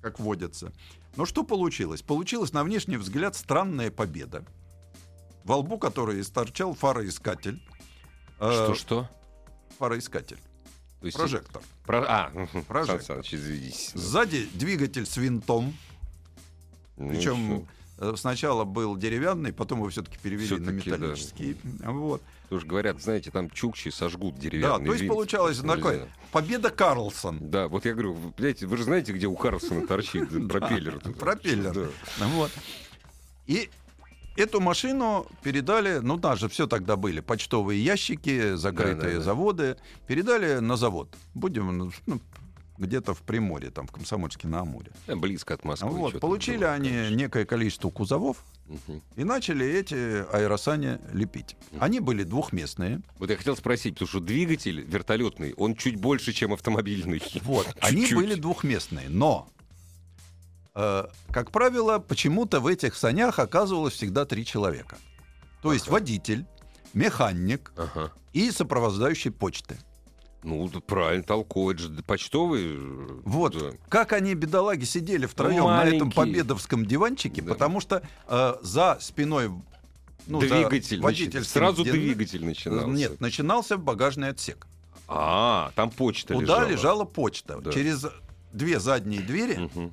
Как 0.00 0.20
водится. 0.20 0.72
Но 1.16 1.26
что 1.26 1.42
получилось? 1.42 2.02
Получилась 2.02 2.52
на 2.52 2.62
внешний 2.62 2.98
взгляд 2.98 3.34
странная 3.34 3.90
победа. 3.90 4.44
Во 5.44 5.56
лбу 5.56 5.78
которой 5.78 6.22
торчал 6.24 6.74
фароискатель. 6.74 7.60
Э, 8.38 8.52
Что 8.52 8.74
что? 8.74 9.10
Фароискатель. 9.78 10.38
То 11.00 11.06
есть- 11.06 11.18
Прожектор. 11.18 11.62
Про- 11.84 12.04
А, 12.06 12.30
Прожектор. 12.68 13.02
Сан 13.04 13.16
Саныч, 13.16 13.34
извините. 13.34 13.90
Сзади 13.98 14.48
двигатель 14.54 15.04
с 15.06 15.16
винтом. 15.16 15.74
Ну, 16.96 17.08
Причем 17.08 17.66
что? 17.98 18.12
э, 18.12 18.16
сначала 18.16 18.64
был 18.64 18.96
деревянный, 18.96 19.52
потом 19.52 19.78
его 19.80 19.88
все-таки 19.88 20.16
перевели 20.22 20.56
на 20.58 20.70
Всё-таки, 20.70 20.90
да. 20.90 20.96
металлический. 20.96 21.56
Вот. 21.84 22.22
Тоже 22.48 22.66
говорят, 22.66 23.00
знаете, 23.02 23.30
там 23.30 23.50
чукчи 23.50 23.88
сожгут 23.88 24.34
Да, 24.36 24.40
деревянный 24.42 24.86
то 24.86 24.92
есть 24.92 25.02
винт. 25.02 25.12
получалось 25.14 25.58
такое. 25.58 26.06
Победа 26.30 26.70
Карлсон. 26.70 27.38
Да, 27.50 27.66
вот 27.66 27.84
я 27.86 27.92
говорю, 27.94 28.16
знаете, 28.38 28.66
вы 28.66 28.76
же 28.76 28.84
знаете, 28.84 29.12
где 29.12 29.26
у 29.26 29.34
Карлсона 29.34 29.86
торчит 29.86 30.28
пропеллер? 30.48 31.00
пропеллер. 31.18 31.90
Да. 32.18 32.26
Вот. 32.28 32.50
И 33.46 33.70
эту 34.36 34.60
машину 34.60 35.26
передали, 35.42 35.98
ну 35.98 36.16
даже 36.16 36.48
все 36.48 36.66
тогда 36.66 36.96
были, 36.96 37.20
почтовые 37.20 37.82
ящики, 37.82 38.54
закрытые 38.54 38.96
Да-да-да. 38.96 39.20
заводы, 39.20 39.76
передали 40.06 40.58
на 40.58 40.76
завод. 40.76 41.14
Будем 41.34 41.92
ну, 42.06 42.20
где-то 42.78 43.14
в 43.14 43.22
Приморье, 43.22 43.70
там 43.70 43.86
в 43.86 43.92
Комсомольске 43.92 44.48
на 44.48 44.60
Амуре. 44.60 44.90
Да, 45.06 45.16
Близко 45.16 45.54
от 45.54 45.64
Москвы. 45.64 45.90
Вот, 45.90 46.20
получили 46.20 46.58
было, 46.58 46.72
они 46.72 46.88
конечно. 46.88 47.14
некое 47.14 47.44
количество 47.44 47.90
кузовов 47.90 48.44
и 49.16 49.24
начали 49.24 49.66
эти 49.66 49.94
аэросани 50.32 50.98
лепить. 51.12 51.56
Они 51.78 52.00
были 52.00 52.24
двухместные. 52.24 53.02
Вот 53.18 53.30
я 53.30 53.36
хотел 53.36 53.56
спросить, 53.56 53.94
потому 53.94 54.08
что 54.08 54.20
двигатель 54.20 54.80
вертолетный, 54.80 55.52
он 55.54 55.76
чуть 55.76 55.96
больше, 55.96 56.32
чем 56.32 56.52
автомобильный. 56.52 57.22
Вот, 57.42 57.68
они 57.80 58.00
Чуть-чуть. 58.02 58.16
были 58.16 58.34
двухместные, 58.34 59.08
но, 59.08 59.48
как 60.74 61.50
правило, 61.50 61.98
почему-то 61.98 62.60
в 62.60 62.66
этих 62.66 62.94
санях 62.96 63.38
оказывалось 63.38 63.94
всегда 63.94 64.24
три 64.24 64.44
человека. 64.44 64.96
То 65.62 65.72
есть 65.72 65.86
Ага. 65.86 65.92
водитель, 65.92 66.46
механик 66.94 67.72
Ага. 67.76 68.12
и 68.32 68.50
сопровождающий 68.50 69.30
почты. 69.30 69.78
Ну, 70.42 70.68
правильно, 70.68 71.22
толково. 71.22 71.70
Это 71.72 71.82
же 71.82 72.02
почтовый. 72.02 72.74
э, 72.76 73.20
Вот 73.24 73.52
да. 73.56 73.70
как 73.88 74.12
они, 74.12 74.34
бедолаги, 74.34 74.84
сидели 74.84 75.26
втроем 75.26 75.64
на 75.66 75.84
этом 75.84 76.08
маленький. 76.08 76.16
победовском 76.16 76.84
диванчике, 76.84 77.42
Да. 77.42 77.52
потому 77.52 77.80
что 77.80 78.02
э, 78.26 78.54
за 78.62 78.98
спиной 79.00 79.50
ну, 80.26 80.40
за 80.40 80.48
двигатель. 80.48 80.98
значит, 80.98 81.02
водительским 81.02 81.44
сразу 81.60 81.84
дин- 81.84 81.92
двигатель 81.92 82.44
начинался. 82.44 82.88
Нет, 82.88 83.20
начинался 83.20 83.76
багажный 83.76 84.30
отсек. 84.30 84.66
А, 85.06 85.70
там 85.76 85.90
почта 85.90 86.34
Туда 86.34 86.42
лежала. 86.64 86.68
лежала 86.68 87.04
почта. 87.04 87.60
Да. 87.60 87.70
Через 87.72 88.06
две 88.52 88.80
задние 88.80 89.20
двери 89.20 89.56
Мгм, 89.72 89.92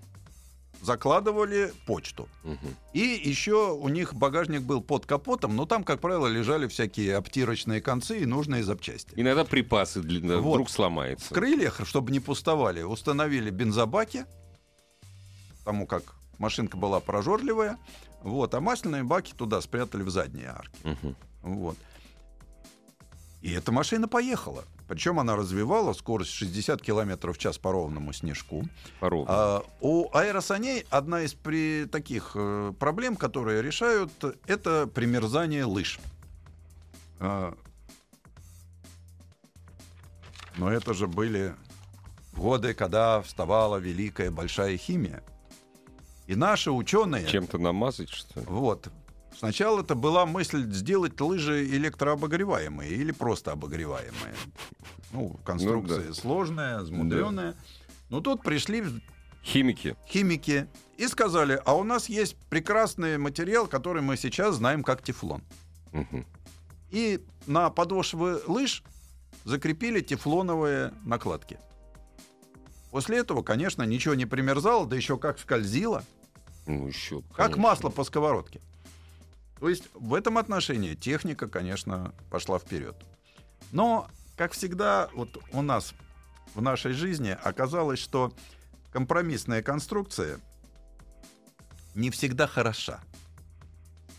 закладывали 0.82 1.74
почту. 1.86 2.28
мгм. 2.44 2.76
И 2.94 3.00
еще 3.00 3.74
у 3.74 3.90
них 3.90 4.14
багажник 4.14 4.62
был 4.62 4.82
под 4.82 5.06
капотом, 5.06 5.56
но 5.56 5.66
там, 5.66 5.84
как 5.84 6.00
правило, 6.00 6.28
лежали 6.28 6.68
всякие 6.68 7.16
обтирочные 7.16 7.82
концы 7.82 8.20
и 8.20 8.26
нужные 8.26 8.64
запчасти. 8.64 9.14
Иногда 9.16 9.46
припасы 9.46 10.02
для... 10.02 10.38
Вот. 10.38 10.54
вдруг 10.54 10.70
сломается. 10.70 11.26
В 11.26 11.30
крыльях, 11.30 11.82
чтобы 11.86 12.12
не 12.12 12.20
пустовали, 12.20 12.82
установили 12.82 13.50
бензобаки, 13.50 14.26
потому 15.60 15.86
как 15.86 16.16
машинка 16.38 16.78
была 16.78 17.00
прожорливая, 17.00 17.78
вот, 18.24 18.54
а 18.54 18.60
масляные 18.62 19.04
баки 19.04 19.34
туда 19.34 19.62
спрятали 19.62 20.04
в 20.04 20.10
задние 20.10 20.48
арки. 20.48 20.80
Мгм. 20.84 21.16
Вот. 21.42 21.78
И 23.42 23.52
эта 23.52 23.72
машина 23.72 24.08
поехала. 24.08 24.66
Причем 24.90 25.20
она 25.20 25.36
развивала 25.36 25.94
скорость 25.94 26.32
60 26.32 26.82
км 26.82 27.32
в 27.32 27.38
час 27.38 27.60
по 27.60 27.72
ровному 27.72 28.12
снежку. 28.12 28.68
По-ровному. 29.00 29.38
А, 29.40 29.64
у 29.82 30.10
аэросаней 30.12 30.84
одна 30.90 31.22
из 31.22 31.36
при 31.36 31.86
таких 31.86 32.32
э, 32.34 32.74
проблем, 32.80 33.16
которые 33.16 33.62
решают, 33.62 34.12
это 34.48 34.88
примерзание 34.88 35.66
лыж. 35.66 36.00
А, 37.20 37.54
но 40.58 40.72
это 40.72 40.96
же 40.96 41.06
были 41.06 41.54
годы, 42.34 42.74
когда 42.74 43.22
вставала 43.22 43.78
великая 43.78 44.32
большая 44.32 44.76
химия. 44.78 45.22
И 46.26 46.34
наши 46.34 46.72
ученые, 46.72 47.28
Чем-то 47.28 47.60
намазать, 47.60 48.10
что 48.10 48.40
ли? 48.40 48.46
вот, 48.50 48.88
сначала 49.40 49.82
это 49.82 49.96
была 49.96 50.26
мысль 50.26 50.72
сделать 50.72 51.20
лыжи 51.20 51.66
электрообогреваемые 51.66 52.92
или 52.92 53.12
просто 53.12 53.54
обогреваемые. 53.54 54.36
Ну, 55.12 55.40
конструкция 55.44 56.08
да. 56.08 56.14
сложная, 56.14 56.82
замудренная. 56.84 57.56
Но 58.10 58.22
тут 58.22 58.44
пришли 58.44 58.84
Химики. 59.44 59.96
химики 60.08 60.68
и 60.98 61.08
сказали, 61.08 61.60
а 61.66 61.76
у 61.76 61.84
нас 61.84 62.10
есть 62.10 62.36
прекрасный 62.50 63.18
материал, 63.18 63.68
который 63.68 64.02
мы 64.02 64.18
сейчас 64.18 64.56
знаем 64.56 64.84
как 64.84 65.02
тефлон. 65.02 65.42
Мгм. 65.92 66.26
И 66.92 67.24
на 67.48 67.70
подошвы 67.70 68.42
лыж 68.46 68.84
закрепили 69.46 70.02
тефлоновые 70.02 70.94
накладки. 71.04 71.58
После 72.92 73.20
этого, 73.20 73.44
конечно, 73.44 73.84
ничего 73.84 74.16
не 74.16 74.26
примерзало, 74.26 74.88
да 74.88 74.96
еще 74.96 75.18
как 75.18 75.40
скользило, 75.40 76.04
Ну, 76.66 76.88
еще. 76.88 77.22
как 77.36 77.58
масло 77.58 77.90
по 77.90 78.04
сковородке. 78.04 78.60
То 79.60 79.70
есть 79.70 79.90
в 79.94 80.14
этом 80.14 80.38
отношении 80.38 80.96
техника, 80.96 81.48
конечно, 81.48 82.14
пошла 82.30 82.60
вперед. 82.60 82.96
Но, 83.72 84.10
как 84.38 84.54
всегда, 84.54 85.10
вот 85.14 85.38
у 85.52 85.62
нас 85.62 85.94
в 86.56 86.62
нашей 86.62 86.94
жизни 86.94 87.38
оказалось, 87.44 88.00
что 88.00 88.34
компромиссная 88.92 89.62
конструкция 89.62 90.40
не 91.94 92.10
всегда 92.10 92.48
хороша. 92.48 93.00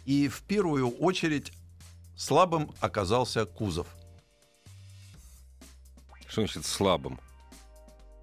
И 0.05 0.29
в 0.29 0.43
первую 0.43 0.91
очередь 0.91 1.53
слабым 2.17 2.71
оказался 2.81 3.47
кузов. 3.47 3.87
Что 6.27 6.43
значит 6.43 6.67
слабым? 6.67 7.19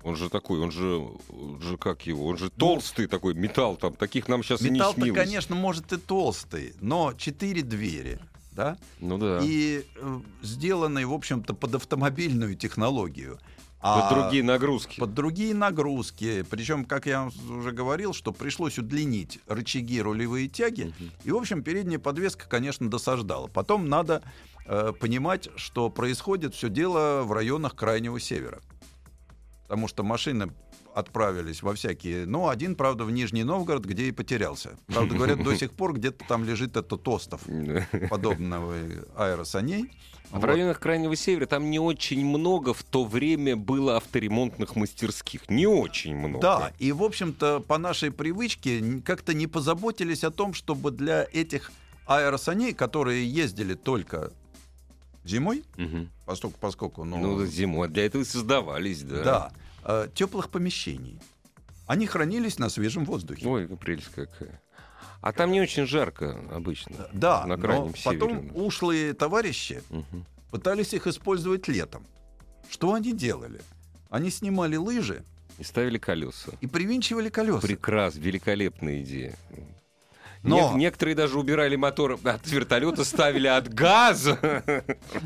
Он 0.07 0.15
же 0.15 0.29
такой, 0.29 0.59
он 0.59 0.71
же, 0.71 1.05
он 1.29 1.61
же 1.61 1.77
как 1.77 2.07
его, 2.07 2.27
он 2.27 2.37
же 2.37 2.49
толстый 2.49 3.07
такой, 3.07 3.33
металл 3.33 3.75
там, 3.75 3.93
таких 3.93 4.29
нам 4.29 4.41
сейчас 4.41 4.61
и 4.61 4.65
не 4.65 4.71
Металл-то, 4.71 5.01
снилось. 5.01 5.19
конечно, 5.19 5.53
может 5.55 5.91
и 5.91 5.97
толстый, 5.97 6.73
но 6.79 7.13
четыре 7.17 7.61
двери, 7.61 8.19
да? 8.53 8.77
Ну 9.01 9.17
да. 9.17 9.39
и 9.43 9.83
э, 9.97 10.19
сделанный, 10.41 11.03
в 11.03 11.11
общем-то, 11.11 11.53
под 11.53 11.75
автомобильную 11.75 12.55
технологию. 12.55 13.37
Под 13.81 14.05
А 14.05 14.13
другие 14.15 14.43
нагрузки. 14.43 14.99
под 14.99 15.13
другие 15.13 15.53
нагрузки. 15.53 16.43
Причем, 16.49 16.85
как 16.85 17.05
я 17.05 17.23
вам 17.23 17.59
уже 17.59 17.71
говорил, 17.71 18.13
что 18.13 18.31
пришлось 18.31 18.79
удлинить 18.79 19.39
рычаги 19.45 20.01
рулевые 20.01 20.47
тяги. 20.47 20.93
Мгм. 20.97 21.11
И, 21.25 21.31
в 21.31 21.35
общем, 21.35 21.61
передняя 21.63 21.99
подвеска, 21.99 22.47
конечно, 22.47 22.89
досаждала. 22.89 23.47
Потом 23.47 23.87
надо 23.89 24.23
э, 24.65 24.93
понимать, 24.99 25.49
что 25.57 25.89
происходит 25.89 26.55
все 26.55 26.69
дело 26.69 27.23
в 27.23 27.33
районах 27.33 27.75
Крайнего 27.75 28.19
Севера. 28.19 28.61
Потому 29.67 29.87
что 29.87 30.03
машины 30.03 30.49
отправились 30.93 31.61
во 31.61 31.73
всякие... 31.75 32.25
Ну, 32.25 32.47
один, 32.49 32.75
правда, 32.75 33.03
в 33.03 33.11
Нижний 33.11 33.43
Новгород, 33.43 33.85
где 33.85 34.05
и 34.05 34.11
потерялся. 34.11 34.71
Правда, 34.87 35.13
говорят, 35.15 35.43
до 35.43 35.55
сих 35.55 35.71
пор 35.71 35.93
где-то 35.93 36.25
там 36.27 36.43
лежит 36.43 36.75
этот 36.77 37.07
остов 37.07 37.41
подобного 38.09 38.75
аэросаней. 39.15 39.91
А 40.31 40.37
в 40.37 40.41
Вот. 40.41 40.47
районах 40.47 40.79
Крайнего 40.79 41.15
Севера 41.15 41.45
там 41.45 41.69
не 41.69 41.79
очень 41.79 42.25
много 42.25 42.73
в 42.73 42.83
то 42.83 43.05
время 43.05 43.55
было 43.55 43.97
авторемонтных 43.97 44.75
мастерских. 44.75 45.49
Не 45.49 45.67
очень 45.67 46.15
много. 46.15 46.39
Да, 46.41 46.73
и, 46.79 46.91
в 46.91 47.03
общем-то, 47.03 47.59
по 47.61 47.77
нашей 47.77 48.11
привычке 48.11 49.01
как-то 49.05 49.33
не 49.33 49.47
позаботились 49.47 50.23
о 50.23 50.31
том, 50.31 50.53
чтобы 50.53 50.91
для 50.91 51.27
этих 51.31 51.71
аэросаней, 52.07 52.73
которые 52.73 53.29
ездили 53.29 53.73
только 53.73 54.31
зимой, 55.27 55.63
Мгм. 55.77 56.09
поскольку, 56.25 56.57
поскольку 56.59 57.03
ну, 57.03 57.17
Ну, 57.17 57.45
зимой. 57.45 57.87
Для 57.89 58.05
этого 58.05 58.21
и 58.21 58.25
создавались, 58.25 59.01
да. 59.03 59.23
да, 59.23 59.51
э, 59.83 60.07
теплых 60.13 60.49
помещений, 60.49 61.19
они 61.85 62.05
хранились 62.07 62.59
на 62.59 62.69
свежем 62.69 63.05
воздухе. 63.05 63.47
Ой, 63.47 63.67
прелесть 63.67 64.07
какая. 64.13 64.61
А 65.21 65.31
там 65.33 65.51
не 65.51 65.61
очень 65.61 65.85
жарко 65.87 66.39
обычно. 66.51 67.07
Да, 67.11 67.45
на 67.45 67.55
но 67.57 67.61
крайнем 67.61 67.93
потом 68.03 68.29
севере. 68.29 68.51
ушлые 68.53 69.13
товарищи 69.13 69.81
Мгм. 69.89 70.25
пытались 70.51 70.93
их 70.93 71.07
использовать 71.07 71.67
летом. 71.67 72.05
Что 72.69 72.93
они 72.93 73.13
делали? 73.13 73.61
Они 74.09 74.29
снимали 74.29 74.75
лыжи 74.75 75.23
И 75.57 75.63
ставили 75.63 75.97
колеса. 75.97 76.51
и 76.61 76.67
привинчивали 76.67 77.29
колеса. 77.29 77.61
Прекрас, 77.61 78.15
великолепная 78.15 79.01
идея. 79.01 79.35
Но- 80.43 80.71
Не- 80.73 80.79
некоторые 80.85 81.15
даже 81.15 81.37
убирали 81.39 81.75
мотор 81.75 82.19
от 82.23 82.47
вертолета, 82.47 83.03
ставили 83.03 83.47
от 83.47 83.73
газа. 83.73 84.63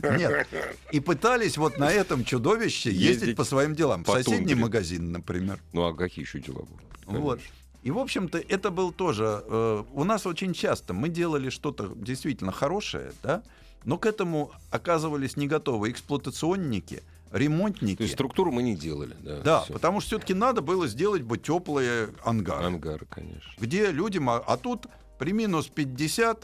Нет. 0.03 0.47
И 0.91 0.99
пытались 0.99 1.57
вот 1.57 1.77
на 1.77 1.91
этом 1.91 2.23
чудовище 2.23 2.89
ездить, 2.91 3.21
Ездить 3.21 3.35
по 3.37 3.43
своим 3.43 3.75
делам. 3.75 4.03
В 4.03 4.07
по 4.07 4.13
соседний 4.13 4.37
тундре. 4.39 4.55
магазин, 4.55 5.11
например. 5.11 5.59
Ну 5.73 5.83
а 5.85 5.93
какие 5.93 6.25
еще 6.25 6.39
дела 6.39 6.59
будут? 6.63 6.81
Вот. 7.05 7.39
И, 7.83 7.91
в 7.91 7.97
общем-то, 7.97 8.37
это 8.37 8.69
был 8.69 8.91
тоже... 8.91 9.43
э, 9.47 9.83
у 9.93 10.03
нас 10.03 10.25
очень 10.27 10.53
часто 10.53 10.93
мы 10.93 11.09
делали 11.09 11.49
что-то 11.49 11.91
действительно 11.95 12.51
хорошее, 12.51 13.11
да, 13.23 13.41
но 13.85 13.97
к 13.97 14.05
этому 14.05 14.51
оказывались 14.69 15.35
не 15.35 15.47
готовы 15.47 15.89
эксплуатационники, 15.89 17.01
ремонтники. 17.31 17.97
То 17.97 18.03
есть 18.03 18.13
структуру 18.13 18.51
мы 18.51 18.61
не 18.61 18.75
делали. 18.75 19.15
Да, 19.21 19.39
да, 19.41 19.61
всё. 19.63 19.73
потому 19.73 19.99
что 19.99 20.09
все-таки 20.09 20.35
надо 20.35 20.61
было 20.61 20.87
сделать 20.87 21.23
бы 21.23 21.39
теплые 21.39 22.09
ангары, 22.23 22.65
Ангары, 22.65 23.05
конечно. 23.09 23.51
где 23.57 23.91
люди... 23.91 24.19
мо- 24.19 24.43
А 24.45 24.57
тут 24.57 24.85
при 25.21 25.33
минус 25.33 25.67
50 25.67 26.43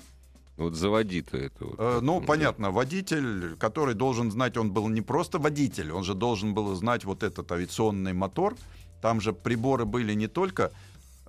Вот 0.57 0.75
заводи-то 0.75 1.35
это. 1.37 1.65
вот. 1.65 1.75
Э, 1.79 1.99
Ну, 2.03 2.19
Да. 2.19 2.25
понятно, 2.27 2.69
водитель, 2.71 3.55
который 3.57 3.95
должен 3.95 4.31
знать, 4.31 4.55
он 4.55 4.71
был 4.71 4.87
не 4.87 5.01
просто 5.01 5.39
водитель, 5.39 5.91
он 5.91 6.03
же 6.03 6.13
должен 6.13 6.53
был 6.53 6.75
знать 6.75 7.03
вот 7.03 7.23
этот 7.23 7.51
авиационный 7.51 8.13
мотор. 8.13 8.55
Там 9.01 9.19
же 9.19 9.33
приборы 9.33 9.85
были 9.85 10.13
не 10.13 10.27
только... 10.27 10.71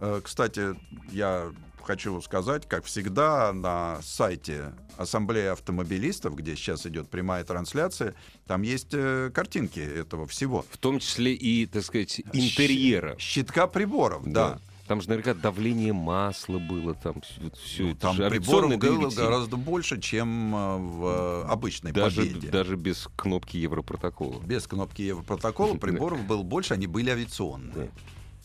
э, 0.00 0.20
Кстати, 0.22 0.74
я 1.10 1.50
хочу 1.82 2.20
сказать, 2.20 2.68
как 2.68 2.84
всегда, 2.84 3.52
на 3.54 3.98
сайте 4.02 4.74
Ассамблеи 4.98 5.46
автомобилистов, 5.46 6.34
где 6.36 6.54
сейчас 6.54 6.84
идет 6.84 7.08
прямая 7.08 7.44
трансляция, 7.44 8.14
там 8.46 8.60
есть 8.60 8.88
э, 8.92 9.30
картинки 9.32 9.80
этого 9.80 10.26
всего. 10.26 10.66
В 10.70 10.76
том 10.76 10.98
числе 10.98 11.32
и, 11.32 11.64
так 11.66 11.82
сказать, 11.84 12.20
интерьера. 12.34 13.16
Щитка 13.18 13.66
приборов, 13.66 14.22
да. 14.26 14.60
Там 14.88 15.02
же 15.02 15.08
наверняка 15.10 15.34
давление 15.34 15.92
масла 15.92 16.58
было, 16.58 16.94
там 16.94 17.20
все 17.54 17.88
Ну, 17.88 17.94
там 17.94 18.16
приборов 18.16 18.78
было 18.78 19.10
гораздо 19.10 19.58
больше, 19.58 20.00
чем 20.00 20.56
э, 20.56 20.78
в 20.78 21.04
э, 21.04 21.42
обычной 21.48 21.92
даже, 21.92 22.22
победе. 22.22 22.48
даже 22.48 22.76
без 22.76 23.06
кнопки 23.14 23.58
Европротокола. 23.58 24.40
Без 24.40 24.66
кнопки 24.66 25.02
Европротокола 25.02 25.74
приборов 25.78 26.26
было 26.26 26.42
больше, 26.42 26.72
они 26.72 26.86
были 26.86 27.10
авиационные. 27.10 27.74
Да. 27.74 27.86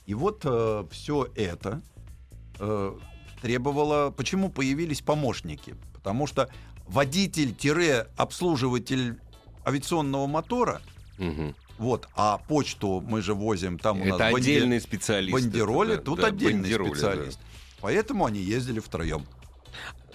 И 0.05 0.13
вот 0.13 0.45
все 0.91 1.29
это 1.35 1.81
э, 2.59 2.93
требовало... 3.41 4.11
Почему 4.11 4.49
появились 4.49 4.99
помощники? 4.99 5.75
Потому 5.93 6.27
что 6.27 6.49
водитель-обслуживатель 6.87 9.17
авиационного 9.65 10.27
мотора, 10.27 10.81
Мгм. 11.17 11.55
Вот, 11.77 12.07
а 12.15 12.37
почту 12.37 13.03
мы 13.07 13.21
же 13.21 13.33
возим, 13.33 13.77
там 13.79 14.01
у 14.01 14.05
нас 14.05 14.15
Это 14.19 14.29
банди- 14.31 14.35
отдельный 14.37 14.79
специалист. 14.81 15.33
бандероли, 15.33 15.93
это, 15.95 15.97
да, 15.97 16.05
тут 16.05 16.19
да, 16.21 16.27
отдельный 16.27 16.61
бандероли, 16.61 16.89
да. 16.89 16.95
специалист. 16.95 17.39
Поэтому 17.81 18.25
они 18.25 18.39
ездили 18.39 18.79
втроем. 18.79 19.25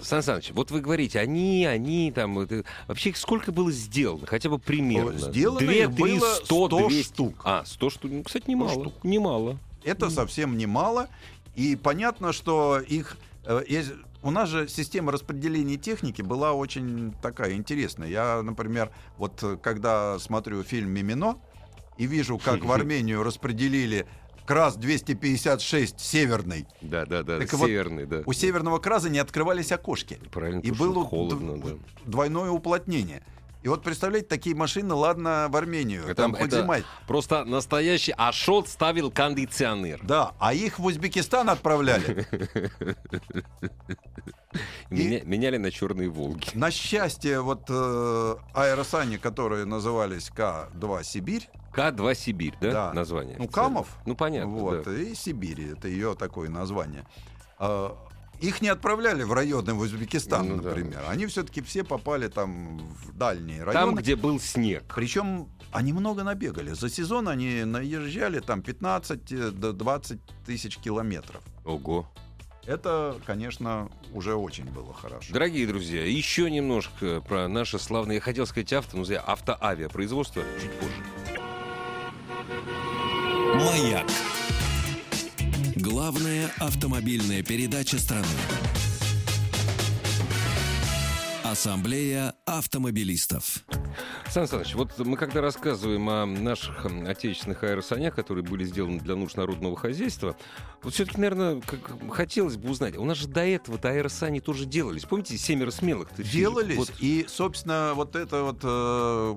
Сан 0.00 0.22
Саныч, 0.22 0.52
вот 0.52 0.70
вы 0.70 0.80
говорите, 0.80 1.18
они, 1.18 1.66
они, 1.66 2.12
там, 2.12 2.38
это... 2.38 2.64
вообще 2.86 3.10
их 3.10 3.16
сколько 3.16 3.50
было 3.50 3.72
сделано, 3.72 4.26
хотя 4.26 4.48
бы 4.48 4.58
примерно? 4.60 5.18
Сделано 5.18 5.58
Две, 5.58 5.82
их 5.84 5.94
три, 5.94 6.18
было 6.18 6.34
сто, 6.36 6.66
100 6.68 6.78
200. 6.88 7.02
штук. 7.02 7.34
А, 7.44 7.64
100 7.64 7.90
штук, 7.90 8.10
ну, 8.12 8.22
кстати, 8.22 8.48
немало, 8.48 8.70
штук. 8.70 8.94
немало. 9.04 9.58
Это 9.82 10.08
совсем 10.10 10.56
немало. 10.56 11.08
И 11.56 11.74
понятно, 11.74 12.32
что 12.32 12.78
их... 12.78 13.16
э, 13.44 13.62
есть- 13.68 13.92
У 14.22 14.30
нас 14.30 14.48
же 14.48 14.68
система 14.68 15.10
распределения 15.10 15.76
техники 15.76 16.22
была 16.22 16.52
очень 16.52 17.12
такая 17.20 17.54
интересная. 17.54 18.08
Я, 18.08 18.42
например, 18.42 18.90
вот 19.16 19.42
э, 19.42 19.56
когда 19.60 20.18
смотрю 20.20 20.62
фильм 20.62 20.90
«Мимино» 20.90 21.38
и 21.98 22.06
вижу, 22.06 22.38
как 22.38 22.64
в 22.64 22.72
Армению 22.78 23.22
распределили 23.22 24.06
КРАС-256 24.46 25.94
«Северный», 25.98 26.66
Да, 26.80 27.04
да, 27.04 27.22
да, 27.22 27.38
Так 27.38 27.52
вот, 27.52 27.66
северный, 27.68 28.06
да. 28.06 28.22
у 28.24 28.32
«Северного 28.32 28.78
КРАСа» 28.78 29.10
не 29.10 29.18
открывались 29.18 29.72
окошки. 29.72 30.18
Правильно, 30.32 30.60
И 30.60 30.70
было 30.70 31.04
холодно, 31.04 31.52
дв- 31.52 31.78
да. 32.04 32.10
двойное 32.10 32.50
уплотнение. 32.50 33.22
И 33.64 33.68
вот 33.68 33.82
представляете, 33.82 34.28
такие 34.28 34.54
машины, 34.54 34.94
ладно, 34.94 35.48
в 35.50 35.56
Армению, 35.56 36.04
Это- 36.04 36.14
там 36.14 36.34
хоть 36.34 36.50
зима. 36.52 36.76
Просто 37.08 37.44
настоящий 37.44 38.14
Ашот 38.16 38.68
ставил 38.68 39.10
кондиционер. 39.10 40.00
Да, 40.02 40.32
а 40.38 40.54
их 40.54 40.78
в 40.78 40.84
Узбекистан 40.86 41.50
отправляли. 41.50 42.26
Меня- 44.90 45.22
меняли 45.24 45.56
на 45.58 45.70
черные 45.70 46.08
Волги. 46.08 46.46
На 46.54 46.70
счастье, 46.70 47.40
вот 47.40 47.64
э, 47.68 48.36
аэросани, 48.54 49.16
которые 49.18 49.64
назывались 49.66 50.30
К-2 50.30 51.04
Сибирь, 51.04 51.48
К2 51.78 52.14
Сибирь, 52.14 52.54
да, 52.60 52.70
Да. 52.72 52.92
название? 52.92 53.36
ну? 53.38 53.48
Камов, 53.48 53.88
Ну, 54.06 54.14
понятно, 54.14 54.50
вот, 54.50 54.84
да. 54.84 54.92
и 54.96 55.14
Сибири, 55.14 55.72
это 55.72 55.88
ее 55.88 56.14
такое 56.14 56.48
название. 56.48 57.04
Э, 57.58 57.90
их 58.40 58.62
не 58.62 58.68
отправляли 58.68 59.22
в 59.24 59.32
районы 59.32 59.74
в 59.74 59.80
Узбекистан, 59.80 60.48
Ну 60.48 60.56
да. 60.62 60.68
например. 60.70 61.02
Они 61.08 61.26
все-таки 61.26 61.60
все 61.60 61.82
попали 61.84 62.28
там 62.28 62.78
в 62.78 63.12
дальние 63.16 63.64
районы. 63.64 63.86
Там, 63.86 63.94
где 63.96 64.14
был 64.16 64.38
снег. 64.38 64.84
Причем 64.94 65.48
они 65.72 65.92
много 65.92 66.22
набегали. 66.22 66.72
За 66.72 66.88
сезон 66.88 67.28
они 67.28 67.64
наезжали 67.64 68.40
там 68.40 68.62
15 68.62 69.32
э, 69.32 69.50
до 69.50 69.72
20 69.72 70.20
тысяч 70.46 70.78
километров. 70.78 71.42
Ого. 71.64 72.08
Это, 72.64 73.16
конечно, 73.24 73.88
уже 74.12 74.34
очень 74.34 74.66
было 74.66 74.92
хорошо. 74.92 75.32
Дорогие 75.32 75.66
друзья, 75.66 76.04
еще 76.04 76.50
немножко 76.50 77.22
про 77.22 77.48
наше 77.48 77.78
славное, 77.78 78.16
я 78.16 78.20
хотел 78.20 78.46
сказать 78.46 78.72
авто, 78.74 78.96
но 78.98 79.04
автоавиапроизводство 79.26 80.42
чуть 80.60 80.72
позже. 80.72 81.47
Маяк. 82.48 84.06
Главная 85.76 86.50
автомобильная 86.58 87.42
передача 87.42 87.98
страны. 87.98 88.26
Ассамблея 91.44 92.34
автомобилистов. 92.46 93.64
Сан 94.30 94.46
Саныч, 94.46 94.74
вот 94.74 94.98
мы 94.98 95.16
когда 95.16 95.40
рассказываем 95.40 96.08
о 96.08 96.26
наших 96.26 96.86
отечественных 96.86 97.64
аэросанях, 97.64 98.14
которые 98.14 98.44
были 98.44 98.64
сделаны 98.64 99.00
для 99.00 99.16
нужд 99.16 99.36
народного 99.36 99.76
хозяйства, 99.76 100.36
вот 100.82 100.94
все-таки, 100.94 101.18
наверное, 101.18 101.60
как 101.60 101.80
хотелось 102.12 102.56
бы 102.56 102.70
узнать, 102.70 102.96
у 102.96 103.04
нас 103.04 103.18
же 103.18 103.28
до 103.28 103.44
этого-то 103.44 103.88
аэросани 103.88 104.40
тоже 104.40 104.66
делались. 104.66 105.04
Помните, 105.04 105.36
«Семеро 105.36 105.70
смелых»? 105.70 106.08
Делались, 106.16 106.76
Вот, 106.76 106.92
и, 107.00 107.26
собственно, 107.28 107.92
вот 107.94 108.16
это 108.16 108.42
вот 108.42 108.60
э, 108.62 109.36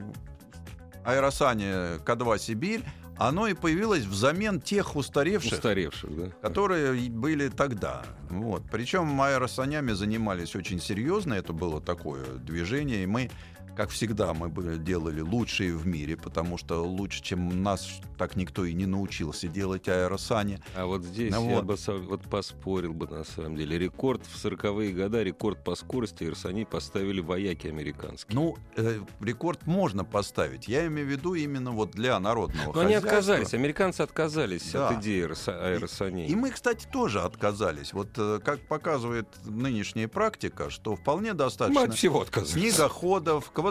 аэросани 1.05 1.99
К2 2.03 2.39
Сибирь, 2.39 2.83
оно 3.27 3.47
и 3.47 3.53
появилось 3.53 4.03
взамен 4.03 4.59
тех 4.59 4.95
устаревших, 4.95 5.53
устаревших, 5.53 6.09
да? 6.15 6.31
которые 6.41 7.09
были 7.09 7.49
тогда. 7.49 8.03
Вот. 8.29 8.63
Причем 8.71 9.21
аэросанями 9.21 9.91
занимались 9.91 10.55
очень 10.55 10.81
серьезно, 10.81 11.35
это 11.35 11.53
было 11.53 11.79
такое 11.79 12.25
движение, 12.25 13.03
и 13.03 13.05
мы, 13.05 13.29
как 13.81 13.89
всегда, 13.89 14.31
мы 14.35 14.47
бы 14.47 14.77
делали 14.77 15.21
лучшие 15.21 15.73
в 15.75 15.87
мире, 15.87 16.15
потому 16.15 16.59
что 16.59 16.83
лучше, 16.85 17.23
чем 17.23 17.63
нас, 17.63 17.89
так 18.15 18.35
никто 18.35 18.63
и 18.63 18.73
не 18.75 18.85
научился 18.85 19.47
делать 19.47 19.87
аэросани. 19.89 20.59
А 20.75 20.85
вот 20.85 21.03
здесь 21.03 21.33
Ну 21.33 21.49
я 21.49 21.61
вот. 21.61 21.65
бы 21.65 21.75
вот 22.07 22.21
поспорил 22.29 22.93
бы 22.93 23.07
на 23.07 23.23
самом 23.23 23.55
деле. 23.55 23.79
Рекорд 23.79 24.23
в 24.27 24.45
40-е 24.45 24.91
годы, 24.93 25.23
рекорд 25.23 25.63
по 25.63 25.73
скорости 25.73 26.23
аэросани 26.25 26.63
поставили 26.65 27.21
вояки 27.21 27.65
американские. 27.69 28.35
Ну, 28.35 28.55
э, 28.77 28.99
рекорд 29.19 29.65
можно 29.65 30.05
поставить. 30.05 30.67
Я 30.67 30.85
имею 30.85 31.07
в 31.07 31.09
виду 31.09 31.33
именно 31.33 31.71
вот 31.71 31.89
для 31.89 32.19
народного 32.19 32.73
Но 32.75 32.81
они 32.81 32.93
хозяйства. 32.93 33.09
отказались, 33.09 33.53
американцы 33.55 34.01
отказались 34.01 34.71
Да. 34.73 34.89
от 34.89 34.99
идеи 35.01 35.25
аэроса- 35.25 35.59
аэросаней. 35.59 36.27
И 36.27 36.35
мы, 36.35 36.51
кстати, 36.51 36.85
тоже 36.85 37.21
отказались. 37.21 37.93
Вот 37.93 38.09
э, 38.17 38.39
как 38.45 38.59
показывает 38.67 39.27
нынешняя 39.43 40.07
практика, 40.07 40.69
что 40.69 40.95
вполне 40.95 41.31
Мы 41.31 41.37
достаточно 41.39 41.81
от 41.81 41.95
всего 41.95 42.21
отказались. 42.21 42.51
снегоходов, 42.75 43.45
квадроциклов. 43.45 43.70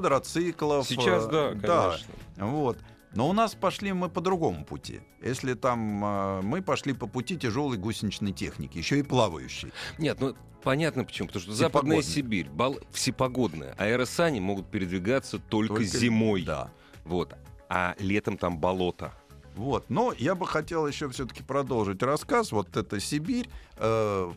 Сейчас, 0.85 1.27
э, 1.27 1.55
да, 1.55 1.91
конечно. 1.91 2.15
Вот. 2.37 2.79
Но 3.13 3.29
у 3.29 3.33
нас 3.33 3.55
пошли 3.55 3.93
мы 3.93 4.09
по 4.09 4.21
другому 4.21 4.65
пути. 4.65 5.01
Если 5.21 5.55
там 5.55 6.05
э, 6.05 6.41
мы 6.43 6.63
пошли 6.63 6.93
по 6.93 7.07
пути 7.07 7.37
тяжелой 7.37 7.77
гусеничной 7.77 8.33
техники, 8.33 8.79
еще 8.79 8.99
и 8.99 9.03
плавающей. 9.03 9.73
Нет, 9.99 10.21
ну 10.21 10.37
понятно 10.63 11.05
почему. 11.05 11.29
Потому 11.29 11.43
что. 11.43 11.53
Западная 11.53 12.03
Сибирь, 12.03 12.49
бал... 12.49 12.79
всепогодная. 12.93 13.75
Аэросани 13.79 14.41
могут 14.41 14.71
передвигаться 14.71 15.39
только, 15.39 15.75
Только- 15.75 15.99
зимой. 15.99 16.43
Да. 16.43 16.71
Вот. 17.05 17.35
А 17.69 17.95
летом 17.99 18.37
там 18.37 18.59
болото. 18.59 19.13
Вот. 19.57 19.91
Но 19.91 20.13
я 20.17 20.35
бы 20.35 20.47
хотел 20.47 20.87
еще 20.87 21.09
все-таки 21.09 21.43
продолжить 21.43 22.03
рассказ. 22.03 22.53
Вот 22.53 22.77
это 22.77 23.01
Сибирь. 23.01 23.49
Э, 23.77 24.31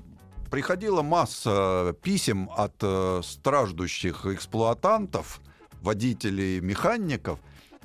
приходила 0.50 1.02
масса 1.02 1.96
писем 2.02 2.50
от 2.56 2.76
э, 2.82 3.22
страждущих 3.24 4.26
эксплуатантов, 4.26 5.42
водителей, 5.84 6.60
механиков, 6.62 7.40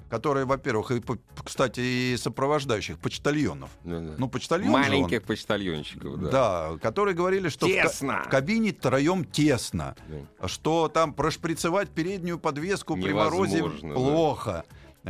которые, 0.08 0.46
во-первых, 0.46 0.90
и, 0.92 1.02
кстати, 1.44 1.80
и 1.80 2.16
сопровождающих, 2.16 2.98
почтальонов. 2.98 3.68
Ну, 3.84 4.28
почтальон 4.28 4.68
же 4.68 4.74
он- 4.74 4.80
Маленьких 4.80 5.22
почтальончиков, 5.24 6.18
да. 6.18 6.30
да. 6.30 6.78
которые 6.80 7.14
говорили, 7.14 7.50
что 7.50 7.66
в 7.66 7.70
Тесно. 7.70 8.22
в 8.24 8.30
кабине 8.30 8.72
втроем 8.72 9.24
тесно, 9.26 9.94
Да. 10.40 10.48
что 10.48 10.88
там 10.88 11.12
прошприцевать 11.12 11.90
переднюю 11.90 12.38
подвеску 12.38 12.94
при 12.96 13.12
морозе 13.12 13.58
Невозможно, 13.58 13.94
да. 13.94 14.64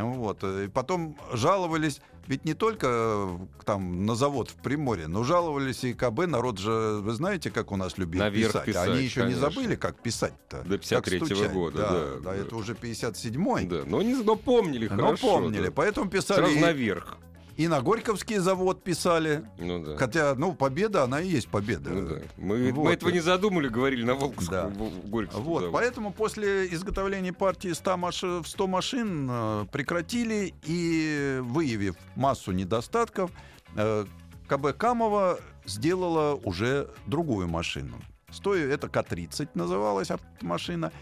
Вот. 0.04 0.42
И 0.44 0.68
потом 0.68 1.16
жаловались, 1.32 2.00
ведь 2.26 2.44
не 2.44 2.54
только 2.54 2.86
э, 2.90 3.38
там 3.64 4.04
на 4.06 4.14
завод 4.14 4.50
в 4.50 4.54
Приморье, 4.56 5.06
но 5.06 5.24
жаловались 5.24 5.84
и 5.84 5.94
КБ, 5.94 6.26
народ 6.26 6.58
же, 6.58 6.70
вы 7.00 7.12
знаете, 7.12 7.50
как 7.50 7.72
у 7.72 7.76
нас 7.76 7.96
любит 7.98 8.18
Наверх 8.20 8.52
писать. 8.52 8.64
писать, 8.66 8.88
Они 8.88 9.02
еще 9.02 9.20
конечно. 9.22 9.46
не 9.46 9.52
забыли, 9.54 9.76
как 9.76 10.00
писать-то. 10.00 10.62
До 10.62 10.78
как 10.78 10.82
53-го 11.08 11.26
стучать. 11.26 11.52
года, 11.52 11.76
Да, 11.78 11.88
да, 11.90 12.06
да, 12.16 12.20
да. 12.30 12.36
это 12.36 12.56
уже 12.56 12.74
57-й. 12.74 13.66
Да, 13.66 13.82
но, 13.86 14.02
не, 14.02 14.14
но 14.14 14.36
помнили 14.36 14.88
Но 14.88 14.96
хорошо. 15.06 15.40
помнили, 15.40 15.66
да. 15.66 15.72
поэтому 15.72 16.10
писали 16.10 16.40
Сразу 16.40 16.58
наверх. 16.58 17.16
И 17.58 17.66
на 17.66 17.82
Горьковский 17.82 18.38
завод 18.38 18.84
писали. 18.84 19.42
Ну 19.58 19.84
да. 19.84 19.96
Хотя, 19.96 20.36
ну, 20.36 20.54
победа, 20.54 21.02
она 21.02 21.20
и 21.20 21.26
есть 21.28 21.48
победа. 21.48 21.90
Ну 21.90 22.08
да. 22.08 22.16
Мы, 22.36 22.70
Вот. 22.72 22.84
мы 22.84 22.92
этого 22.92 23.10
не 23.10 23.18
задумали, 23.18 23.66
говорили 23.66 24.04
на 24.04 24.14
Волковском, 24.14 24.72
Да. 24.72 24.84
Горьковском 25.08 25.42
Вот, 25.42 25.62
заводе. 25.62 25.72
поэтому 25.72 26.12
после 26.12 26.68
изготовления 26.72 27.32
партии 27.32 27.72
100 27.72 27.96
машин, 27.96 28.42
в 28.44 28.48
100 28.48 28.66
машин 28.68 29.28
э, 29.28 29.66
прекратили 29.72 30.54
и, 30.66 31.40
выявив 31.42 31.96
массу 32.14 32.52
недостатков, 32.52 33.32
э, 33.74 34.04
КБ 34.46 34.76
Камова 34.78 35.40
сделала 35.66 36.36
уже 36.36 36.88
другую 37.06 37.48
машину. 37.48 37.96
Стоя, 38.30 38.68
это 38.68 38.88
К-30 38.88 39.48
называлась 39.54 40.12
автомашина. 40.12 40.92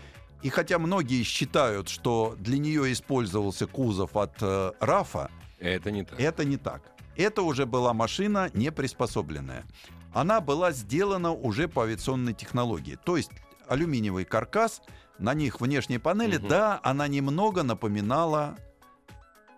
И 0.43 0.49
хотя 0.49 0.79
многие 0.79 1.23
считают, 1.23 1.91
что 1.91 2.35
для 2.39 2.57
нее 2.57 2.91
использовался 2.93 3.67
кузов 3.67 4.17
от 4.17 4.37
э, 4.41 4.73
РАФа, 4.81 5.31
Это 5.59 5.91
не 5.91 6.05
так. 6.05 6.21
это 6.21 6.45
не 6.45 6.57
так. 6.57 6.83
Это 7.17 7.43
уже 7.43 7.65
была 7.67 7.93
машина 7.95 8.51
не 8.53 8.71
приспособленная. 8.71 9.65
Она 10.13 10.41
была 10.41 10.73
сделана 10.73 11.33
уже 11.33 11.69
по 11.69 11.83
авиационной 11.85 12.35
технологии. 12.35 12.99
То 13.05 13.17
есть 13.17 13.31
алюминиевый 13.69 14.25
каркас, 14.25 14.83
на 15.19 15.33
них 15.35 15.61
внешние 15.61 15.99
панели, 15.99 16.37
Мгм. 16.39 16.49
да, 16.49 16.81
она 16.83 17.09
немного 17.09 17.63
напоминала 17.63 18.57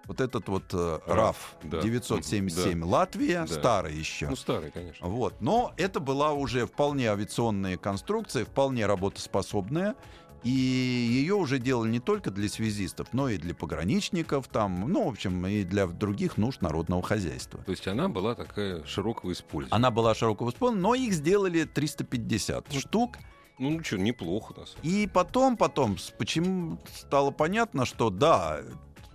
вот 0.06 0.20
этот 0.20 0.48
вот 0.48 0.72
э, 0.72 1.00
RAF, 1.06 1.34
RAF 1.34 1.36
да. 1.64 1.82
977 1.82 2.80
Да. 2.80 2.86
Латвия, 2.86 3.40
Да. 3.40 3.46
старый 3.54 3.94
еще. 3.94 4.28
Ну, 4.28 4.36
старый, 4.36 4.70
конечно. 4.70 5.06
Вот. 5.06 5.40
Но 5.40 5.74
это 5.76 6.00
была 6.00 6.32
уже 6.32 6.64
вполне 6.66 7.10
авиационная 7.10 7.76
конструкция, 7.76 8.44
вполне 8.44 8.86
работоспособная. 8.86 9.96
И 10.44 10.50
ее 10.50 11.34
уже 11.34 11.58
делали 11.58 11.90
не 11.90 12.00
только 12.00 12.30
для 12.30 12.48
связистов, 12.48 13.08
но 13.12 13.28
и 13.28 13.38
для 13.38 13.54
пограничников, 13.54 14.48
там, 14.48 14.84
ну, 14.88 15.04
в 15.04 15.08
общем, 15.08 15.46
и 15.46 15.64
для 15.64 15.86
других 15.86 16.36
нужд 16.36 16.62
народного 16.62 17.02
хозяйства. 17.02 17.60
То 17.64 17.72
есть 17.72 17.88
она 17.88 18.08
была 18.08 18.34
такая 18.34 18.84
широкого 18.84 19.32
использования. 19.32 19.74
Она 19.74 19.90
была 19.90 20.14
широкого 20.14 20.50
исполнения, 20.50 20.82
но 20.82 20.94
их 20.94 21.12
сделали 21.12 21.64
350 21.64 22.72
штук. 22.74 23.18
Ну, 23.58 23.70
ну 23.70 23.82
что, 23.82 23.98
неплохо 23.98 24.54
нас. 24.56 24.76
И 24.82 25.08
потом, 25.12 25.56
потом, 25.56 25.96
почему 26.16 26.78
стало 26.94 27.32
понятно, 27.32 27.84
что 27.84 28.10
да, 28.10 28.60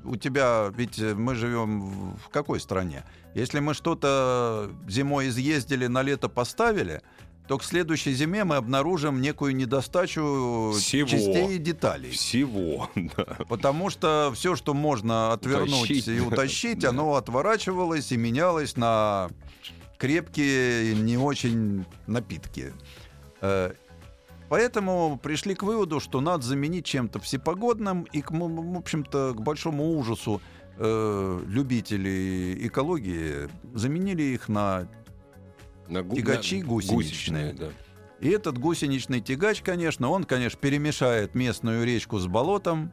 у 0.04 0.16
тебя, 0.18 0.72
ведь 0.76 1.00
э, 1.00 1.16
мы 1.16 1.36
живем 1.36 2.16
в 2.18 2.30
какой 2.30 2.60
стране? 2.60 3.04
Если 3.34 3.60
мы 3.60 3.74
что-то 3.74 4.70
зимой 4.88 5.30
изъездили, 5.30 5.88
на 5.88 6.02
лето 6.02 6.30
поставили, 6.30 7.02
то 7.48 7.58
к 7.58 7.64
следующей 7.64 8.14
зиме 8.14 8.44
мы 8.44 8.56
обнаружим 8.56 9.22
некую 9.22 9.56
недостачу 9.56 10.74
Всего. 10.78 11.08
частей 11.08 11.56
и 11.56 11.58
деталей. 11.58 12.12
Всего, 12.12 12.90
да. 12.96 13.38
Потому 13.50 13.90
что 13.90 14.32
все, 14.34 14.56
что 14.56 14.74
можно 14.74 15.34
отвернуть 15.34 15.84
Утащить, 15.84 16.08
и 16.08 16.22
утащить, 16.22 16.80
да. 16.80 16.90
оно 16.90 17.16
отворачивалось 17.16 18.12
и 18.12 18.18
менялось 18.18 18.78
на 18.78 19.30
крепкие, 19.98 20.96
не 20.96 21.18
очень 21.18 21.86
напитки. 22.08 22.74
Э, 23.42 23.74
Поэтому 24.54 25.20
пришли 25.22 25.56
к 25.56 25.64
выводу, 25.64 26.00
что 26.00 26.22
надо 26.22 26.44
заменить 26.44 26.86
чем-то 26.86 27.20
всепогодным, 27.20 28.04
и, 28.04 28.22
к, 28.22 28.30
в 28.30 28.78
общем-то, 28.78 29.34
к 29.36 29.42
большому 29.42 29.98
ужасу 29.98 30.42
э, 30.78 31.42
любителей 31.48 32.68
экологии 32.68 33.50
заменили 33.74 34.22
их 34.22 34.50
на... 34.50 34.88
На 35.88 36.02
гу- 36.04 36.16
Тягачи 36.16 36.62
на- 36.62 36.68
гусеничные. 36.68 37.54
да. 37.54 37.70
И 38.20 38.30
этот 38.30 38.58
гусеничный 38.58 39.20
тягач, 39.22 39.62
конечно, 39.62 40.10
он, 40.10 40.24
конечно, 40.24 40.58
перемешает 40.60 41.36
местную 41.36 41.86
речку 41.86 42.20
с 42.20 42.28
болотом, 42.28 42.92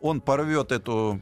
он 0.00 0.20
порвет 0.22 0.72
эту 0.72 1.20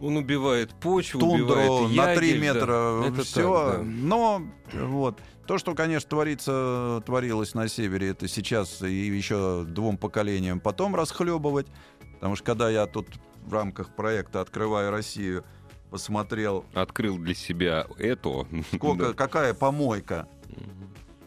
Он 0.00 0.16
убивает 0.16 0.70
почву, 0.74 1.18
тундру 1.18 1.56
убивает 1.56 1.96
на 1.96 2.14
3 2.14 2.28
ягель, 2.28 2.40
да. 2.40 2.44
метра, 2.54 3.02
Это 3.08 3.22
все. 3.24 3.70
так, 3.70 3.78
да. 3.78 3.82
Но 3.84 4.42
вот 4.74 5.18
то, 5.46 5.58
что, 5.58 5.74
конечно, 5.74 6.08
творится, 6.08 7.02
творилось 7.06 7.54
на 7.54 7.66
севере, 7.68 8.10
это 8.10 8.28
сейчас 8.28 8.80
и 8.82 8.92
еще 8.92 9.64
двум 9.66 9.96
поколениям 9.96 10.60
потом 10.60 10.94
расхлебывать. 10.94 11.66
Потому 12.14 12.36
что 12.36 12.44
когда 12.44 12.68
я 12.70 12.86
тут 12.86 13.08
в 13.46 13.52
рамках 13.52 13.96
проекта 13.96 14.40
«Открывая 14.42 14.90
Россию» 14.90 15.44
посмотрел, 15.90 16.64
Открыл 16.74 17.16
для 17.18 17.34
себя 17.34 17.86
это. 17.98 18.46
сколько, 18.74 19.06
Да. 19.08 19.12
какая 19.14 19.54
помойка. 19.54 20.28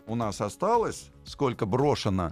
У 0.08 0.16
нас 0.16 0.42
осталось, 0.42 1.10
сколько 1.24 1.66
брошено 1.66 2.32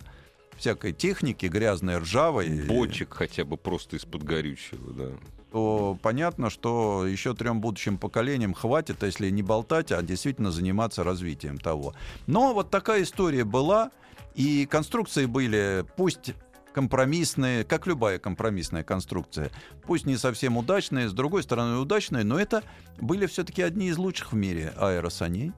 всякой 0.57 0.91
техники 0.93 1.45
грязной, 1.45 1.97
ржавой. 1.97 2.65
Бочек 2.67 3.13
хотя 3.13 3.45
бы 3.45 3.57
просто 3.57 3.95
из-под 3.95 4.23
горючего, 4.23 4.93
да. 4.93 5.09
то 5.51 5.97
понятно, 6.01 6.49
что 6.49 7.07
еще 7.07 7.33
трем 7.33 7.61
будущим 7.61 7.97
поколениям 7.97 8.53
хватит, 8.53 9.01
если 9.03 9.29
не 9.29 9.41
болтать, 9.41 9.91
а 9.91 10.01
действительно 10.01 10.51
заниматься 10.51 11.03
развитием 11.03 11.57
того. 11.57 11.93
Но 12.27 12.53
вот 12.53 12.69
такая 12.69 13.03
история 13.03 13.45
была, 13.45 13.91
и 14.35 14.65
конструкции 14.65 15.25
были, 15.25 15.85
пусть 15.95 16.33
компромиссные, 16.73 17.63
как 17.63 17.87
любая 17.87 18.19
компромиссная 18.19 18.83
конструкция, 18.83 19.51
пусть 19.85 20.05
не 20.05 20.17
совсем 20.17 20.57
удачные, 20.57 21.09
с 21.09 21.13
другой 21.13 21.43
стороны 21.43 21.77
удачные, 21.77 22.23
но 22.23 22.39
это 22.39 22.63
были 22.99 23.25
все-таки 23.25 23.61
одни 23.61 23.87
из 23.87 23.97
лучших 23.97 24.33
в 24.33 24.35
мире 24.35 24.73
аэросаней. 24.77 25.51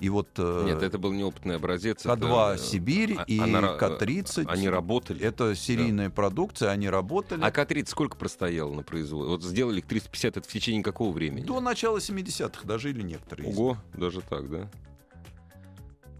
И 0.00 0.08
вот 0.08 0.28
э, 0.38 0.62
Нет, 0.66 0.82
это 0.82 0.98
был 0.98 1.12
неопытный 1.12 1.56
образец. 1.56 2.04
К2 2.06 2.52
это, 2.52 2.54
э, 2.54 2.58
Сибирь 2.58 3.16
а- 3.18 3.24
и 3.24 3.38
она 3.38 3.60
ра- 3.60 3.76
К-30. 3.78 4.46
Они 4.48 4.68
работали. 4.68 5.20
Это 5.22 5.54
серийная 5.54 6.08
продукция, 6.08 6.70
они 6.70 6.88
работали. 6.88 7.42
А 7.42 7.50
К-30 7.50 7.86
сколько 7.88 8.16
простояло 8.16 8.72
на 8.72 8.82
производстве? 8.82 9.30
Вот 9.30 9.42
сделали 9.42 9.80
их 9.80 9.86
350, 9.86 10.38
это 10.38 10.48
в 10.48 10.52
течение 10.52 10.82
какого 10.82 11.12
времени? 11.12 11.44
До 11.44 11.60
начала 11.60 11.98
70-х 11.98 12.66
дожили 12.66 13.02
некоторые. 13.02 13.50
Ого, 13.50 13.76
даже 13.94 14.22
так, 14.22 14.50
да? 14.50 14.70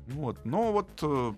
Вот. 0.09 0.45
Но 0.45 0.73
вот 0.73 0.89
э, 1.03 1.33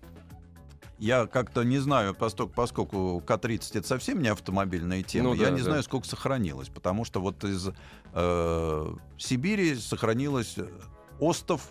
я 0.98 1.26
как-то 1.26 1.62
не 1.62 1.78
знаю, 1.78 2.14
поскольку, 2.14 2.52
поскольку 2.54 3.22
К-30 3.24 3.78
это 3.78 3.86
совсем 3.86 4.20
не 4.20 4.28
автомобильная 4.28 5.02
тема, 5.02 5.28
Ну 5.30 5.34
я 5.34 5.44
да, 5.44 5.50
не 5.50 5.58
да. 5.58 5.64
знаю, 5.64 5.82
сколько 5.82 6.06
сохранилось. 6.08 6.68
Потому 6.70 7.04
что 7.04 7.20
вот 7.20 7.44
из 7.44 7.68
э, 8.14 8.94
Сибири 9.18 9.74
сохранилось 9.76 10.54
э, 10.56 10.66
остов 11.20 11.68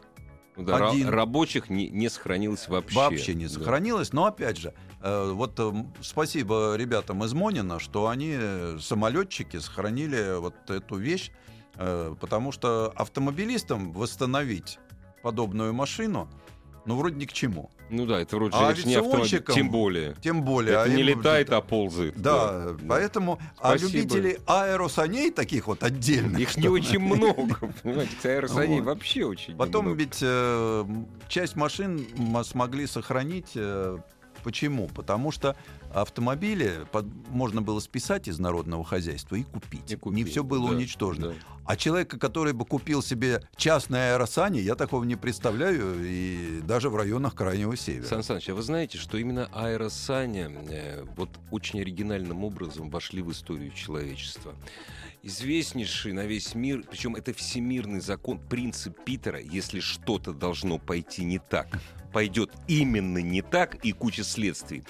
да, 0.62 0.90
Один. 0.90 1.10
рабочих 1.10 1.70
не, 1.70 1.90
не 1.90 2.10
сохранилось 2.10 2.68
вообще. 2.68 2.96
вообще 2.96 3.34
не 3.36 3.46
Да. 3.48 3.54
сохранилось. 3.54 4.14
Но 4.14 4.26
опять 4.26 4.58
же, 4.58 4.74
э, 5.02 5.32
вот 5.32 5.60
э, 5.60 5.72
спасибо 6.02 6.76
ребятам 6.76 7.24
из 7.24 7.34
Монина, 7.34 7.80
что 7.80 8.08
они, 8.08 8.34
э, 8.38 8.78
самолетчики, 8.82 9.58
сохранили 9.58 10.40
вот 10.40 10.56
эту 10.70 10.96
вещь, 10.98 11.32
э, 11.76 12.16
потому 12.20 12.52
что 12.52 12.92
автомобилистам 12.96 13.92
восстановить 13.92 14.80
подобную 15.22 15.74
машину, 15.74 16.30
ну, 16.86 16.96
вроде 16.96 17.16
ни 17.16 17.26
к 17.26 17.34
чему. 17.34 17.70
Ну 17.90 18.06
да, 18.06 18.22
это 18.22 18.38
вроде 18.38 18.56
А 18.56 18.74
же 18.74 18.82
это 18.82 18.90
не 18.90 18.96
автомобиль, 18.96 19.44
тем 19.54 19.70
более. 19.70 20.16
Тем 20.22 20.44
более. 20.44 20.72
это 20.74 20.84
а 20.84 20.88
не 20.88 21.04
летает, 21.04 21.50
а 21.52 21.60
ползает. 21.62 22.20
Да, 22.22 22.70
поэтому 22.88 23.38
а 23.60 23.78
Спасибо. 23.78 23.92
любителей 23.92 24.38
аэросаней 24.48 25.30
таких 25.32 25.68
вот 25.68 25.84
отдельных. 25.84 26.40
Их 26.40 26.56
не 26.58 26.70
очень 26.70 27.00
много, 27.00 27.56
понимаете, 27.84 28.30
аэросаней 28.30 28.80
Вот. 28.80 28.86
вообще 28.86 29.26
очень 29.26 29.58
Потом 29.58 29.86
немного. 29.88 30.00
ведь 30.04 30.20
э, 30.22 30.86
часть 31.28 31.56
машин 31.58 32.08
мы 32.16 32.44
смогли 32.46 32.88
сохранить. 32.88 33.52
э, 33.56 33.98
почему? 34.44 34.88
Потому 34.88 35.32
что 35.32 35.58
автомобили 35.94 36.86
под- 36.92 37.06
можно 37.30 37.62
было 37.62 37.80
списать 37.80 38.28
из 38.28 38.40
народного 38.40 38.84
хозяйства 38.84 39.36
и 39.36 39.44
купить. 39.44 39.92
И 39.92 39.96
купил, 39.96 40.16
не 40.16 40.24
все 40.24 40.44
было 40.44 40.70
да, 40.70 40.76
уничтожено. 40.76 41.30
да. 41.30 41.36
А 41.66 41.76
человека, 41.76 42.18
который 42.18 42.54
бы 42.54 42.66
купил 42.66 43.02
себе 43.04 43.42
частные 43.56 44.14
аэросани, 44.14 44.60
я 44.60 44.76
такого 44.76 45.04
не 45.04 45.16
представляю, 45.16 45.96
и 46.02 46.60
даже 46.64 46.90
в 46.90 46.96
районах 46.96 47.36
Крайнего 47.36 47.76
Севера. 47.78 48.06
Сан 48.06 48.24
Саныч, 48.24 48.50
а 48.50 48.56
вы 48.56 48.62
знаете, 48.62 48.98
что 48.98 49.18
именно 49.18 49.48
аэросаня 49.54 50.52
э, 50.70 51.06
вот 51.16 51.30
очень 51.52 51.80
оригинальным 51.82 52.44
образом 52.44 52.90
вошли 52.90 53.22
в 53.22 53.32
историю 53.32 53.72
человечества? 53.72 54.56
Известнейший 55.24 56.14
на 56.14 56.26
весь 56.26 56.56
мир, 56.56 56.84
причем 56.90 57.16
это 57.16 57.32
всемирный 57.34 58.02
закон, 58.02 58.40
принцип 58.40 58.98
Питера, 59.06 59.40
если 59.40 59.80
что-то 59.80 60.34
должно 60.34 60.80
пойти 60.80 61.24
не 61.24 61.38
так, 61.38 61.68
пойдет 62.12 62.52
именно 62.68 63.20
не 63.20 63.42
так 63.42 63.76
и 63.86 63.92
куча 63.92 64.24
следствий. 64.24 64.84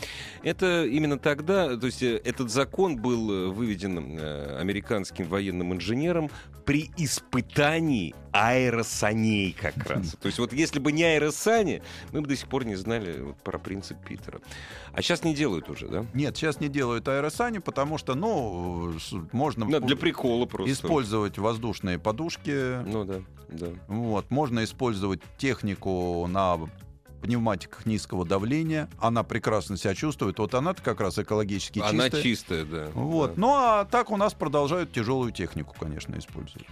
Это 0.43 0.85
именно 0.85 1.17
тогда, 1.19 1.77
то 1.77 1.85
есть 1.85 2.03
э, 2.03 2.17
этот 2.23 2.49
закон 2.51 2.97
был 2.97 3.31
э, 3.31 3.47
выведен 3.49 4.17
э, 4.19 4.57
американским 4.59 5.25
военным 5.27 5.73
инженером 5.73 6.29
при 6.65 6.91
испытании 6.97 8.13
аэросаней 8.31 9.53
как 9.59 9.77
раз. 9.87 10.15
То 10.21 10.27
есть 10.27 10.39
вот 10.39 10.53
если 10.53 10.79
бы 10.79 10.91
не 10.91 11.03
аэросани, 11.03 11.81
мы 12.11 12.21
бы 12.21 12.27
до 12.27 12.35
сих 12.35 12.47
пор 12.47 12.65
не 12.65 12.75
знали 12.75 13.19
вот 13.21 13.37
про 13.37 13.57
принцип 13.59 13.97
Питера. 14.05 14.39
А 14.93 15.01
сейчас 15.01 15.23
не 15.23 15.33
делают 15.33 15.69
уже, 15.69 15.87
да? 15.87 16.05
Нет, 16.13 16.35
сейчас 16.37 16.59
не 16.59 16.69
делают 16.69 17.07
аэросани, 17.07 17.59
потому 17.59 17.97
что, 17.97 18.13
ну, 18.15 18.93
можно 19.31 19.65
Ну, 19.65 19.79
для 19.79 19.95
прикола 19.95 20.45
просто. 20.45 20.71
использовать 20.71 21.37
воздушные 21.37 21.97
подушки. 21.99 22.81
Ну 22.85 23.05
да, 23.05 23.21
да. 23.49 23.67
Вот, 23.87 24.29
можно 24.29 24.63
использовать 24.63 25.21
технику 25.37 26.25
на 26.27 26.57
пневматиках 27.21 27.85
низкого 27.85 28.25
давления. 28.25 28.89
Она 28.99 29.23
прекрасно 29.23 29.77
себя 29.77 29.95
чувствует. 29.95 30.39
Вот 30.39 30.53
она-то 30.53 30.81
как 30.81 30.99
раз 31.01 31.17
экологически 31.19 31.79
Она 31.79 32.05
чистая. 32.05 32.21
чистая, 32.23 32.65
да. 32.65 32.87
Вот. 32.93 33.35
да. 33.35 33.41
Ну 33.41 33.47
а 33.55 33.85
так 33.85 34.11
у 34.11 34.17
нас 34.17 34.33
продолжают 34.33 34.91
тяжелую 34.91 35.31
технику, 35.31 35.75
конечно, 35.79 36.17
использовать. 36.17 36.67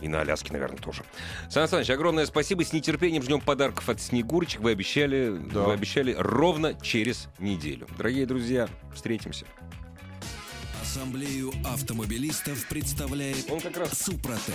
И 0.00 0.08
на 0.08 0.22
Аляске, 0.22 0.52
наверное, 0.54 0.78
тоже. 0.78 1.02
Сан 1.50 1.68
Саныч, 1.68 1.90
огромное 1.90 2.24
спасибо. 2.24 2.64
С 2.64 2.72
нетерпением 2.72 3.22
ждем 3.22 3.40
подарков 3.40 3.88
от 3.90 4.00
Снегурочек. 4.00 4.60
Вы 4.62 4.70
обещали, 4.70 5.38
Да. 5.52 5.60
вы 5.64 5.72
обещали 5.74 6.14
ровно 6.18 6.72
через 6.80 7.28
неделю. 7.38 7.86
Дорогие 7.98 8.24
друзья, 8.24 8.66
встретимся. 8.94 9.44
Ассамблею 10.82 11.52
автомобилистов 11.66 12.66
представляет 12.66 13.50
Он 13.50 13.60
как 13.60 13.76
раз 13.76 13.90
Супротек. 13.98 14.54